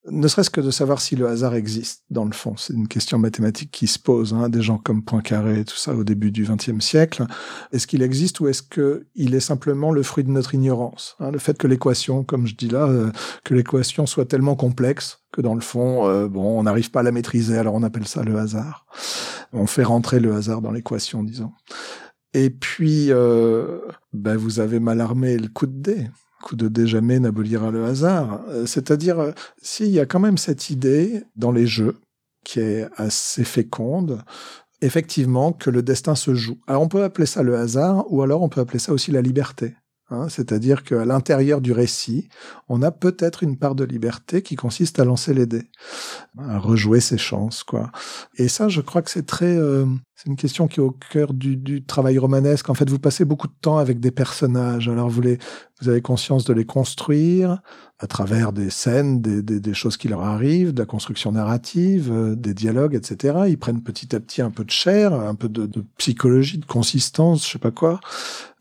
ne 0.10 0.28
serait-ce 0.28 0.50
que 0.50 0.62
de 0.62 0.72
savoir 0.72 1.02
si 1.02 1.16
le 1.16 1.28
hasard 1.28 1.56
existe, 1.56 2.04
dans 2.10 2.26
le 2.26 2.32
fond. 2.32 2.56
C'est 2.58 2.74
une 2.74 2.88
question 2.88 3.18
mathématique 3.18 3.72
qui 3.72 3.88
se 3.88 3.98
pose, 3.98 4.34
hein, 4.34 4.50
des 4.50 4.62
gens 4.62 4.78
comme 4.78 5.04
Poincaré 5.04 5.62
et 5.62 5.66
tout 5.66 5.76
ça 5.76 5.96
au 5.96 6.04
début 6.04 6.32
du 6.32 6.44
XXe 6.44 6.84
siècle. 6.84 7.26
Est-ce 7.72 7.88
qu'il 7.88 8.02
existe 8.02 8.40
ou 8.40 8.48
est-ce 8.48 8.62
qu'il 8.62 9.36
est 9.36 9.40
simplement 9.40 9.92
le 9.92 10.04
fruit 10.04 10.24
de 10.24 10.30
notre 10.30 10.54
ignorance 10.54 11.16
hein, 11.20 11.32
Le 11.32 11.40
fait 11.40 11.58
que 11.58 11.68
l'équation, 11.68 12.24
comme 12.24 12.46
je 12.46 12.56
dis 12.56 12.68
là, 12.68 12.88
euh, 12.88 13.12
que 13.44 13.54
l'équation 13.54 14.06
soit 14.06 14.26
tellement 14.26 14.56
complexe 14.56 15.20
que 15.32 15.42
dans 15.42 15.56
le 15.56 15.62
fond, 15.62 16.08
euh, 16.08 16.28
bon, 16.28 16.60
on 16.60 16.64
n'arrive 16.64 16.92
pas 16.92 17.02
à 17.02 17.04
la 17.04 17.12
maîtriser, 17.12 17.58
alors 17.58 17.74
on 17.74 17.84
appelle 17.84 18.08
ça 18.08 18.24
le 18.24 18.38
hasard. 18.38 18.86
On 19.54 19.68
fait 19.68 19.84
rentrer 19.84 20.20
le 20.20 20.34
hasard 20.34 20.62
dans 20.62 20.72
l'équation, 20.72 21.24
disons. 21.24 21.52
Et 22.34 22.50
puis, 22.50 23.08
euh, 23.12 23.80
ben 24.14 24.38
vous 24.38 24.60
avez 24.60 24.80
mal 24.80 25.02
armé 25.02 25.38
le 25.38 25.48
coup 25.48 25.68
de 25.68 25.82
dé 25.82 26.08
coup 26.46 26.56
de 26.56 26.68
dé 26.68 26.86
jamais 26.86 27.20
n'abolira 27.20 27.72
le 27.72 27.84
hasard. 27.86 28.42
Euh, 28.50 28.66
c'est-à-dire, 28.68 29.20
euh, 29.20 29.32
s'il 29.62 29.90
y 29.90 30.00
a 30.00 30.06
quand 30.06 30.20
même 30.20 30.38
cette 30.38 30.70
idée 30.70 31.24
dans 31.36 31.52
les 31.52 31.66
jeux 31.66 31.98
qui 32.44 32.60
est 32.60 32.88
assez 32.96 33.44
féconde, 33.44 34.24
effectivement, 34.82 35.52
que 35.52 35.72
le 35.72 35.82
destin 35.82 36.14
se 36.14 36.36
joue. 36.36 36.60
Alors 36.68 36.84
on 36.84 36.88
peut 36.88 37.04
appeler 37.04 37.26
ça 37.26 37.42
le 37.42 37.58
hasard, 37.58 38.06
ou 38.14 38.22
alors 38.22 38.44
on 38.44 38.50
peut 38.50 38.62
appeler 38.62 38.78
ça 38.78 38.94
aussi 38.94 39.12
la 39.12 39.24
liberté. 39.24 39.76
Hein, 40.12 40.30
c'est-à-dire 40.30 40.84
qu'à 40.84 41.04
l'intérieur 41.04 41.62
du 41.62 41.72
récit, 41.72 42.30
on 42.70 42.84
a 42.84 42.92
peut-être 42.92 43.42
une 43.42 43.58
part 43.58 43.74
de 43.74 43.84
liberté 43.84 44.44
qui 44.44 44.56
consiste 44.56 45.00
à 45.00 45.06
lancer 45.06 45.34
les 45.34 45.48
dés, 45.48 45.68
à 46.38 46.60
rejouer 46.60 47.00
ses 47.00 47.18
chances, 47.18 47.64
quoi. 47.64 47.92
Et 48.36 48.48
ça, 48.48 48.68
je 48.68 48.82
crois 48.82 49.02
que 49.02 49.10
c'est 49.10 49.26
très, 49.26 49.58
euh, 49.58 49.88
c'est 50.16 50.30
une 50.30 50.38
question 50.38 50.70
qui 50.70 50.80
est 50.80 50.84
au 50.84 50.92
cœur 50.92 51.34
du, 51.34 51.58
du, 51.58 51.84
travail 51.84 52.18
romanesque. 52.18 52.70
En 52.70 52.74
fait, 52.74 52.90
vous 52.90 53.00
passez 53.00 53.26
beaucoup 53.26 53.48
de 53.48 53.56
temps 53.60 53.80
avec 53.80 54.00
des 54.00 54.12
personnages. 54.12 54.88
Alors, 54.88 55.10
vous 55.10 55.20
les, 55.20 55.38
vous 55.82 55.90
avez 55.90 56.02
conscience 56.02 56.46
de 56.46 56.54
les 56.54 56.64
construire 56.64 57.62
à 58.00 58.08
travers 58.08 58.54
des 58.54 58.70
scènes, 58.70 59.22
des, 59.22 59.42
des, 59.42 59.74
choses 59.74 59.98
qui 59.98 60.08
leur 60.08 60.22
arrivent, 60.22 60.74
de 60.74 60.80
la 60.80 60.86
construction 60.86 61.34
narrative, 61.34 62.12
euh, 62.14 62.36
des 62.36 62.54
dialogues, 62.54 62.96
etc. 62.96 63.40
Ils 63.50 63.58
prennent 63.58 63.84
petit 63.84 64.16
à 64.16 64.22
petit 64.22 64.42
un 64.42 64.52
peu 64.52 64.64
de 64.64 64.72
chair, 64.72 65.14
un 65.14 65.36
peu 65.36 65.50
de, 65.50 65.66
de 65.66 65.84
psychologie, 65.98 66.60
de 66.60 66.66
consistance, 66.66 67.46
je 67.46 67.52
sais 67.52 67.60
pas 67.60 67.72
quoi. 67.72 68.00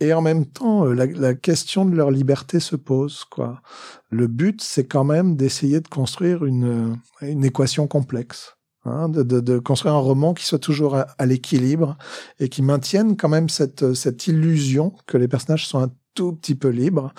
Et 0.01 0.13
en 0.13 0.23
même 0.23 0.47
temps, 0.47 0.87
euh, 0.87 0.93
la, 0.93 1.07
la 1.07 1.35
question 1.35 1.85
de 1.85 1.95
leur 1.95 2.11
liberté 2.11 2.59
se 2.59 2.75
pose, 2.75 3.23
quoi. 3.25 3.63
Le 4.11 4.27
but, 4.27 4.61
c'est 4.61 4.87
quand 4.87 5.05
même 5.05 5.37
d'essayer 5.37 5.81
de 5.81 5.89
construire 5.89 6.45
une, 6.45 6.99
une 7.21 7.45
équation 7.45 7.87
complexe. 7.87 8.57
Hein, 8.87 9.09
de, 9.09 9.23
de, 9.23 9.41
de, 9.41 9.59
construire 9.59 9.95
un 9.95 9.99
roman 9.99 10.35
qui 10.35 10.45
soit 10.45 10.59
toujours 10.59 10.95
à, 10.95 11.27
l'équilibre 11.27 11.97
et 12.39 12.51
qui 12.51 12.61
maintienne 12.61 13.17
quand 13.17 13.31
même 13.31 13.49
cette, 13.49 13.95
cette 13.95 14.27
illusion 14.27 14.93
que 15.07 15.17
les 15.17 15.27
personnages 15.27 15.67
sont 15.67 15.83
un 15.83 15.91
tout 16.15 16.33
petit 16.33 16.55
peu 16.55 16.69
libres, 16.69 17.13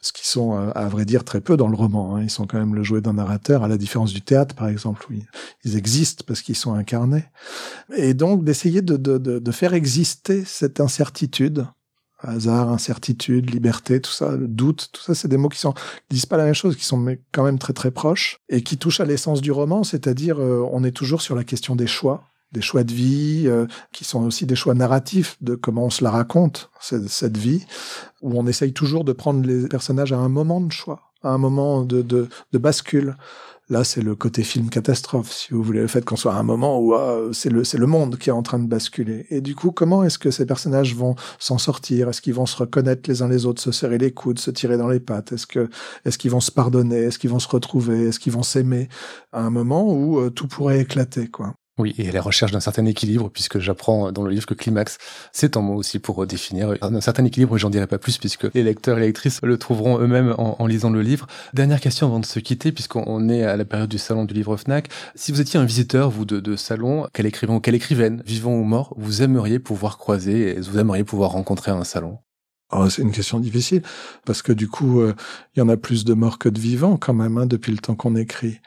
ce 0.00 0.12
qui 0.12 0.26
sont 0.26 0.56
euh, 0.56 0.70
à 0.74 0.88
vrai 0.88 1.04
dire 1.04 1.24
très 1.24 1.40
peu 1.40 1.56
dans 1.56 1.68
le 1.68 1.76
roman. 1.76 2.16
Hein. 2.16 2.22
Ils 2.22 2.30
sont 2.30 2.46
quand 2.46 2.58
même 2.58 2.74
le 2.74 2.82
jouet 2.82 3.00
d'un 3.00 3.14
narrateur, 3.14 3.62
à 3.62 3.68
la 3.68 3.78
différence 3.78 4.12
du 4.12 4.20
théâtre 4.20 4.54
par 4.54 4.68
exemple, 4.68 5.06
où 5.10 5.14
ils 5.64 5.76
existent 5.76 6.24
parce 6.26 6.42
qu'ils 6.42 6.56
sont 6.56 6.74
incarnés. 6.74 7.24
Et 7.96 8.14
donc 8.14 8.44
d'essayer 8.44 8.82
de, 8.82 8.96
de, 8.96 9.18
de, 9.18 9.52
faire 9.52 9.74
exister 9.74 10.44
cette 10.44 10.80
incertitude 10.80 11.66
hasard, 12.22 12.70
incertitude, 12.70 13.50
liberté, 13.50 14.00
tout 14.00 14.10
ça, 14.10 14.36
doute, 14.36 14.90
tout 14.92 15.02
ça, 15.02 15.14
c'est 15.14 15.28
des 15.28 15.36
mots 15.36 15.48
qui 15.48 15.58
sont 15.58 15.74
disent 16.10 16.26
pas 16.26 16.36
la 16.36 16.44
même 16.44 16.54
chose, 16.54 16.76
qui 16.76 16.84
sont 16.84 17.16
quand 17.32 17.44
même 17.44 17.58
très 17.58 17.72
très 17.72 17.90
proches 17.90 18.38
et 18.48 18.62
qui 18.62 18.78
touchent 18.78 19.00
à 19.00 19.04
l'essence 19.04 19.40
du 19.40 19.52
roman, 19.52 19.84
c'est-à-dire 19.84 20.40
euh, 20.40 20.66
on 20.72 20.84
est 20.84 20.92
toujours 20.92 21.22
sur 21.22 21.34
la 21.34 21.44
question 21.44 21.76
des 21.76 21.86
choix, 21.86 22.24
des 22.52 22.60
choix 22.60 22.84
de 22.84 22.92
vie, 22.92 23.44
euh, 23.46 23.66
qui 23.92 24.04
sont 24.04 24.24
aussi 24.24 24.46
des 24.46 24.56
choix 24.56 24.74
narratifs 24.74 25.36
de 25.40 25.54
comment 25.54 25.86
on 25.86 25.90
se 25.90 26.04
la 26.04 26.10
raconte, 26.10 26.70
cette, 26.80 27.08
cette, 27.08 27.36
vie, 27.36 27.64
où 28.20 28.38
on 28.38 28.46
essaye 28.46 28.72
toujours 28.72 29.04
de 29.04 29.12
prendre 29.12 29.46
les 29.46 29.68
personnages 29.68 30.12
à 30.12 30.18
un 30.18 30.28
moment 30.28 30.60
de 30.60 30.72
choix, 30.72 31.12
à 31.22 31.30
un 31.30 31.38
moment 31.38 31.82
de, 31.82 32.02
de, 32.02 32.28
de 32.52 32.58
bascule. 32.58 33.16
Là, 33.72 33.84
c'est 33.84 34.02
le 34.02 34.14
côté 34.14 34.42
film 34.42 34.68
catastrophe, 34.68 35.32
si 35.32 35.54
vous 35.54 35.62
voulez, 35.62 35.80
le 35.80 35.86
fait 35.86 36.04
qu'on 36.04 36.16
soit 36.16 36.34
à 36.34 36.36
un 36.36 36.42
moment 36.42 36.78
où 36.78 36.92
ah, 36.92 37.30
c'est 37.32 37.48
le 37.48 37.64
c'est 37.64 37.78
le 37.78 37.86
monde 37.86 38.18
qui 38.18 38.28
est 38.28 38.32
en 38.32 38.42
train 38.42 38.58
de 38.58 38.66
basculer. 38.66 39.24
Et 39.30 39.40
du 39.40 39.54
coup, 39.54 39.70
comment 39.70 40.04
est-ce 40.04 40.18
que 40.18 40.30
ces 40.30 40.44
personnages 40.44 40.94
vont 40.94 41.14
s'en 41.38 41.56
sortir? 41.56 42.10
Est-ce 42.10 42.20
qu'ils 42.20 42.34
vont 42.34 42.44
se 42.44 42.54
reconnaître 42.54 43.08
les 43.08 43.22
uns 43.22 43.28
les 43.28 43.46
autres, 43.46 43.62
se 43.62 43.72
serrer 43.72 43.96
les 43.96 44.12
coudes, 44.12 44.38
se 44.38 44.50
tirer 44.50 44.76
dans 44.76 44.88
les 44.88 45.00
pattes? 45.00 45.32
Est-ce 45.32 45.46
que 45.46 45.70
est-ce 46.04 46.18
qu'ils 46.18 46.30
vont 46.30 46.40
se 46.40 46.50
pardonner? 46.50 46.98
Est-ce 46.98 47.18
qu'ils 47.18 47.30
vont 47.30 47.38
se 47.38 47.48
retrouver? 47.48 48.08
Est-ce 48.08 48.20
qu'ils 48.20 48.34
vont 48.34 48.42
s'aimer? 48.42 48.90
À 49.32 49.40
un 49.40 49.48
moment 49.48 49.90
où 49.90 50.18
euh, 50.18 50.28
tout 50.28 50.48
pourrait 50.48 50.80
éclater, 50.80 51.28
quoi 51.28 51.54
oui, 51.78 51.94
et 51.96 52.12
la 52.12 52.20
recherche 52.20 52.52
d'un 52.52 52.60
certain 52.60 52.84
équilibre, 52.84 53.30
puisque 53.30 53.58
j'apprends 53.58 54.12
dans 54.12 54.22
le 54.22 54.30
livre 54.30 54.44
que 54.44 54.52
climax, 54.52 54.98
c'est 55.32 55.56
un 55.56 55.62
mot 55.62 55.74
aussi 55.74 55.98
pour 55.98 56.26
définir 56.26 56.74
un 56.82 57.00
certain 57.00 57.24
équilibre, 57.24 57.56
j'en 57.56 57.70
dirai 57.70 57.86
pas 57.86 57.96
plus, 57.96 58.18
puisque 58.18 58.52
les 58.52 58.62
lecteurs 58.62 58.98
et 58.98 59.00
les 59.00 59.06
lectrices 59.06 59.40
le 59.42 59.56
trouveront 59.56 59.98
eux-mêmes 59.98 60.34
en, 60.36 60.66
lisant 60.66 60.90
le 60.90 61.00
livre. 61.00 61.26
Dernière 61.54 61.80
question 61.80 62.08
avant 62.08 62.20
de 62.20 62.26
se 62.26 62.40
quitter, 62.40 62.72
puisqu'on 62.72 63.28
est 63.30 63.44
à 63.44 63.56
la 63.56 63.64
période 63.64 63.88
du 63.88 63.96
salon 63.96 64.26
du 64.26 64.34
livre 64.34 64.54
FNAC. 64.58 64.90
Si 65.14 65.32
vous 65.32 65.40
étiez 65.40 65.58
un 65.58 65.64
visiteur, 65.64 66.10
vous, 66.10 66.26
de, 66.26 66.56
salon, 66.56 67.06
quel 67.14 67.24
écrivain 67.24 67.54
ou 67.54 67.60
quelle 67.60 67.74
écrivaine, 67.74 68.22
vivant 68.26 68.52
ou 68.52 68.64
mort, 68.64 68.92
vous 68.98 69.22
aimeriez 69.22 69.58
pouvoir 69.58 69.96
croiser, 69.96 70.50
et 70.50 70.60
vous 70.60 70.78
aimeriez 70.78 71.04
pouvoir 71.04 71.30
rencontrer 71.30 71.70
à 71.70 71.76
un 71.76 71.84
salon? 71.84 72.18
Oh, 72.70 72.88
c'est 72.90 73.02
une 73.02 73.12
question 73.12 73.38
difficile 73.38 73.82
parce 74.24 74.40
que 74.40 74.52
du 74.52 74.66
coup, 74.66 75.00
euh, 75.00 75.14
il 75.54 75.60
y 75.60 75.62
en 75.62 75.68
a 75.68 75.76
plus 75.76 76.04
de 76.04 76.14
morts 76.14 76.38
que 76.38 76.48
de 76.48 76.58
vivants 76.58 76.96
quand 76.96 77.12
même 77.12 77.36
hein, 77.36 77.44
depuis 77.44 77.70
le 77.70 77.78
temps 77.78 77.94
qu'on 77.94 78.16
écrit. 78.16 78.60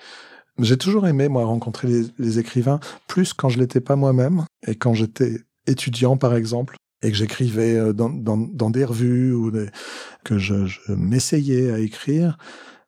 J'ai 0.59 0.77
toujours 0.77 1.07
aimé, 1.07 1.27
moi, 1.27 1.45
rencontrer 1.45 1.87
les, 2.17 2.39
écrivains, 2.39 2.79
plus 3.07 3.33
quand 3.33 3.49
je 3.49 3.59
l'étais 3.59 3.81
pas 3.81 3.95
moi-même 3.95 4.45
et 4.67 4.75
quand 4.75 4.93
j'étais 4.93 5.39
étudiant, 5.67 6.17
par 6.17 6.35
exemple. 6.35 6.75
et 7.01 7.11
que 7.11 7.17
j'écrivais 7.17 7.93
dans, 7.93 8.09
dans, 8.09 8.37
dans, 8.37 8.69
des 8.69 8.85
revues 8.85 9.33
ou 9.33 9.51
que 10.23 10.37
je, 10.37 10.65
je 10.65 10.93
m'essayais 10.93 11.71
à 11.71 11.79
écrire, 11.79 12.37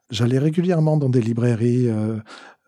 j'allais 0.10 0.40
régulièrement 0.40 0.98
dans 0.98 1.10
des 1.10 1.22
librairies 1.22 1.90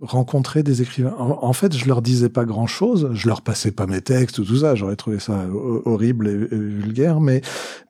rencontrer 0.01 0.63
des 0.63 0.81
écrivains. 0.81 1.13
En, 1.17 1.51
fait, 1.53 1.75
je 1.75 1.85
leur 1.85 2.01
disais 2.01 2.29
pas 2.29 2.45
grand 2.45 2.67
chose, 2.67 3.09
je 3.13 3.27
leur 3.27 3.41
passais 3.41 3.71
pas 3.71 3.85
mes 3.85 4.01
textes 4.01 4.39
ou 4.39 4.45
tout 4.45 4.57
ça, 4.57 4.75
j'aurais 4.75 4.95
trouvé 4.95 5.19
ça 5.19 5.45
horrible 5.85 6.27
et, 6.27 6.35
vulgaire, 6.35 7.19
mais 7.19 7.41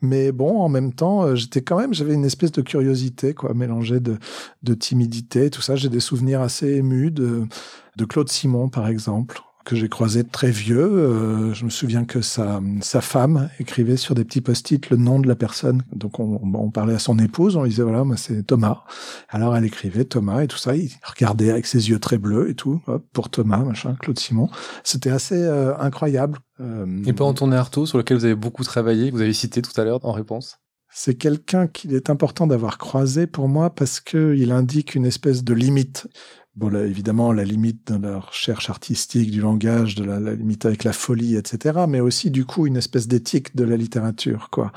mais 0.01 0.31
bon, 0.31 0.59
en 0.59 0.69
même 0.69 0.93
temps, 0.93 1.23
euh, 1.23 1.35
j'étais 1.35 1.61
quand 1.61 1.77
même, 1.77 1.93
j'avais 1.93 2.13
une 2.13 2.25
espèce 2.25 2.51
de 2.51 2.61
curiosité, 2.61 3.33
quoi, 3.33 3.53
mélangée 3.53 3.99
de 3.99 4.17
de 4.63 4.73
timidité, 4.73 5.49
tout 5.49 5.61
ça. 5.61 5.75
J'ai 5.75 5.89
des 5.89 5.99
souvenirs 5.99 6.41
assez 6.41 6.67
émus 6.67 7.11
de 7.11 7.43
de 7.97 8.05
Claude 8.05 8.29
Simon, 8.29 8.69
par 8.69 8.87
exemple, 8.87 9.41
que 9.69 9.75
j'ai 9.75 9.87
croisé 9.87 10.23
très 10.23 10.49
vieux. 10.49 10.79
Euh, 10.81 11.53
je 11.53 11.63
me 11.63 11.69
souviens 11.69 12.03
que 12.03 12.21
sa, 12.21 12.59
sa 12.81 13.01
femme 13.01 13.49
écrivait 13.59 13.97
sur 13.97 14.15
des 14.15 14.25
petits 14.25 14.41
post-it 14.41 14.89
le 14.89 14.97
nom 14.97 15.19
de 15.19 15.27
la 15.27 15.35
personne. 15.35 15.83
Donc 15.93 16.19
on, 16.19 16.41
on 16.41 16.71
parlait 16.71 16.95
à 16.95 16.99
son 16.99 17.19
épouse, 17.19 17.55
on 17.55 17.61
lui 17.61 17.69
disait 17.69 17.83
voilà, 17.83 18.03
moi 18.03 18.17
c'est 18.17 18.41
Thomas. 18.41 18.81
Alors 19.29 19.55
elle 19.55 19.65
écrivait 19.65 20.05
Thomas 20.05 20.41
et 20.41 20.47
tout 20.47 20.57
ça. 20.57 20.75
Il 20.75 20.89
regardait 21.03 21.51
avec 21.51 21.67
ses 21.67 21.89
yeux 21.89 21.99
très 21.99 22.17
bleus 22.17 22.49
et 22.49 22.55
tout 22.55 22.81
pour 23.13 23.29
Thomas, 23.29 23.59
machin, 23.59 23.95
Claude 23.99 24.17
Simon. 24.17 24.49
C'était 24.83 25.11
assez 25.11 25.39
euh, 25.39 25.77
incroyable. 25.77 26.39
Euh, 26.59 27.03
et 27.05 27.13
pas 27.13 27.25
Antoine 27.25 27.53
Artaud, 27.53 27.85
sur 27.85 27.99
lequel 27.99 28.17
vous 28.17 28.25
avez 28.25 28.33
beaucoup 28.33 28.63
travaillé, 28.63 29.11
vous 29.11 29.21
avez 29.21 29.33
cité 29.33 29.61
tout 29.61 29.79
à 29.79 29.83
l'heure 29.83 30.03
en 30.03 30.13
réponse? 30.13 30.57
C'est 30.91 31.13
quelqu'un 31.13 31.67
qu'il 31.67 31.93
est 31.93 32.09
important 32.09 32.47
d'avoir 32.47 32.79
croisé 32.79 33.27
pour 33.27 33.47
moi 33.47 33.69
parce 33.69 33.99
que 33.99 34.35
il 34.35 34.51
indique 34.51 34.95
une 34.95 35.05
espèce 35.05 35.43
de 35.43 35.53
limite. 35.53 36.07
Bon, 36.55 36.67
là, 36.67 36.83
évidemment, 36.83 37.31
la 37.31 37.43
limite 37.43 37.91
de 37.91 38.07
la 38.07 38.19
recherche 38.19 38.69
artistique 38.69 39.31
du 39.31 39.39
langage, 39.39 39.95
de 39.95 40.03
la, 40.03 40.19
limite 40.33 40.65
avec 40.65 40.83
la 40.83 40.93
folie, 40.93 41.35
etc., 41.35 41.85
mais 41.87 41.99
aussi, 41.99 42.31
du 42.31 42.43
coup, 42.43 42.65
une 42.65 42.75
espèce 42.75 43.07
d'éthique 43.07 43.55
de 43.55 43.63
la 43.63 43.77
littérature, 43.77 44.49
quoi, 44.49 44.71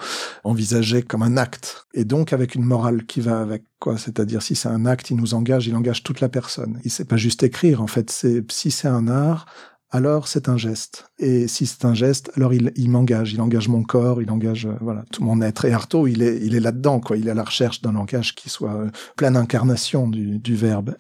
envisagée 0.45 1.03
comme 1.03 1.23
un 1.23 1.37
acte, 1.37 1.87
et 1.95 2.05
donc 2.05 2.33
avec 2.33 2.55
une 2.55 2.63
morale 2.63 3.05
qui 3.07 3.21
va 3.21 3.41
avec, 3.41 3.65
quoi. 3.81 3.97
C'est-à-dire, 3.97 4.43
si 4.43 4.55
c'est 4.55 4.69
un 4.69 4.87
acte, 4.87 5.11
il 5.11 5.17
nous 5.17 5.35
engage, 5.35 5.67
il 5.67 5.75
engage 5.75 6.03
toute 6.03 6.21
la 6.21 6.29
personne. 6.29 6.79
Il 6.85 6.91
sait 6.91 7.07
pas 7.07 7.17
juste 7.17 7.43
écrire, 7.43 7.83
en 7.83 7.87
fait. 7.87 8.11
C'est 8.11 8.45
si 8.53 8.71
c'est 8.71 8.89
un 8.89 9.09
art, 9.09 9.47
alors 9.93 10.27
c'est 10.27 10.49
un 10.49 10.57
geste. 10.57 11.05
Et 11.19 11.47
si 11.47 11.67
c'est 11.67 11.85
un 11.85 11.93
geste, 11.93 12.33
alors 12.35 12.55
il, 12.55 12.73
il 12.77 12.91
m'engage, 12.91 13.35
il 13.35 13.41
engage 13.43 13.69
mon 13.69 13.83
corps, 13.83 14.23
il 14.23 14.31
engage 14.31 14.65
euh, 14.65 14.75
voilà 14.81 15.05
tout 15.13 15.23
mon 15.23 15.43
être. 15.43 15.67
Et 15.67 15.73
Artaud, 15.73 16.07
il 16.07 16.23
est, 16.23 16.39
il 16.43 16.55
est 16.55 16.61
là-dedans, 16.61 16.99
quoi. 16.99 17.19
Il 17.19 17.29
est 17.29 17.31
à 17.31 17.35
la 17.35 17.45
recherche 17.45 17.83
d'un 17.83 17.93
langage 17.93 18.35
qui 18.35 18.49
soit 18.49 18.75
euh, 18.75 18.91
plein 19.17 19.33
d'incarnation 19.33 20.09
du, 20.09 20.39
du 20.39 20.57
verbe. 20.57 20.97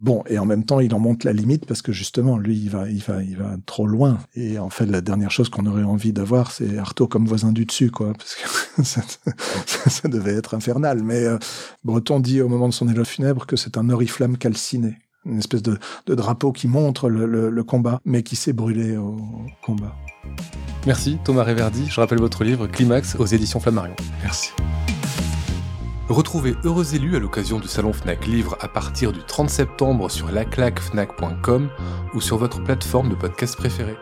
Bon, 0.00 0.22
et 0.28 0.38
en 0.38 0.44
même 0.44 0.64
temps, 0.64 0.80
il 0.80 0.94
en 0.94 0.98
monte 0.98 1.24
la 1.24 1.32
limite 1.32 1.64
parce 1.64 1.80
que 1.80 1.90
justement, 1.90 2.36
lui, 2.36 2.58
il 2.58 2.68
va, 2.68 2.90
il 2.90 3.00
va, 3.00 3.22
il 3.22 3.38
va 3.38 3.56
trop 3.64 3.86
loin. 3.86 4.18
Et 4.34 4.58
en 4.58 4.68
fait, 4.68 4.84
la 4.84 5.00
dernière 5.00 5.30
chose 5.30 5.48
qu'on 5.48 5.64
aurait 5.64 5.82
envie 5.82 6.12
d'avoir, 6.12 6.50
c'est 6.50 6.76
Artaud 6.76 7.06
comme 7.08 7.24
voisin 7.26 7.52
du 7.52 7.64
dessus, 7.64 7.90
quoi, 7.90 8.12
parce 8.18 8.34
que 8.34 8.82
ça, 8.84 9.00
ça, 9.88 10.08
devait 10.08 10.34
être 10.34 10.52
infernal. 10.52 11.02
Mais 11.02 11.24
euh, 11.24 11.38
Breton 11.84 12.20
dit 12.20 12.42
au 12.42 12.48
moment 12.48 12.68
de 12.68 12.74
son 12.74 12.86
éloge 12.88 13.06
funèbre 13.06 13.46
que 13.46 13.56
c'est 13.56 13.78
un 13.78 13.88
oriflamme 13.88 14.36
calciné, 14.36 14.98
une 15.26 15.38
espèce 15.38 15.62
de, 15.62 15.78
de 16.06 16.14
drapeau 16.14 16.52
qui 16.52 16.68
montre 16.68 17.08
le, 17.08 17.26
le, 17.26 17.50
le 17.50 17.64
combat, 17.64 18.00
mais 18.04 18.22
qui 18.22 18.36
s'est 18.36 18.52
brûlé 18.52 18.96
au 18.96 19.16
combat. 19.62 19.94
Merci 20.86 21.18
Thomas 21.24 21.42
Réverdi. 21.44 21.86
Je 21.88 22.00
rappelle 22.00 22.18
votre 22.18 22.44
livre 22.44 22.66
Climax 22.66 23.16
aux 23.18 23.26
éditions 23.26 23.60
Flammarion. 23.60 23.96
Merci. 24.22 24.50
Retrouvez 26.08 26.54
Heureux 26.64 26.94
Élus 26.94 27.16
à 27.16 27.18
l'occasion 27.18 27.58
du 27.58 27.66
salon 27.66 27.94
Fnac 27.94 28.26
Livre 28.26 28.58
à 28.60 28.68
partir 28.68 29.10
du 29.10 29.20
30 29.20 29.48
septembre 29.48 30.10
sur 30.10 30.30
laclacfnac.com 30.30 31.70
ou 32.14 32.20
sur 32.20 32.36
votre 32.36 32.62
plateforme 32.62 33.08
de 33.08 33.14
podcast 33.14 33.56
préférée. 33.56 33.96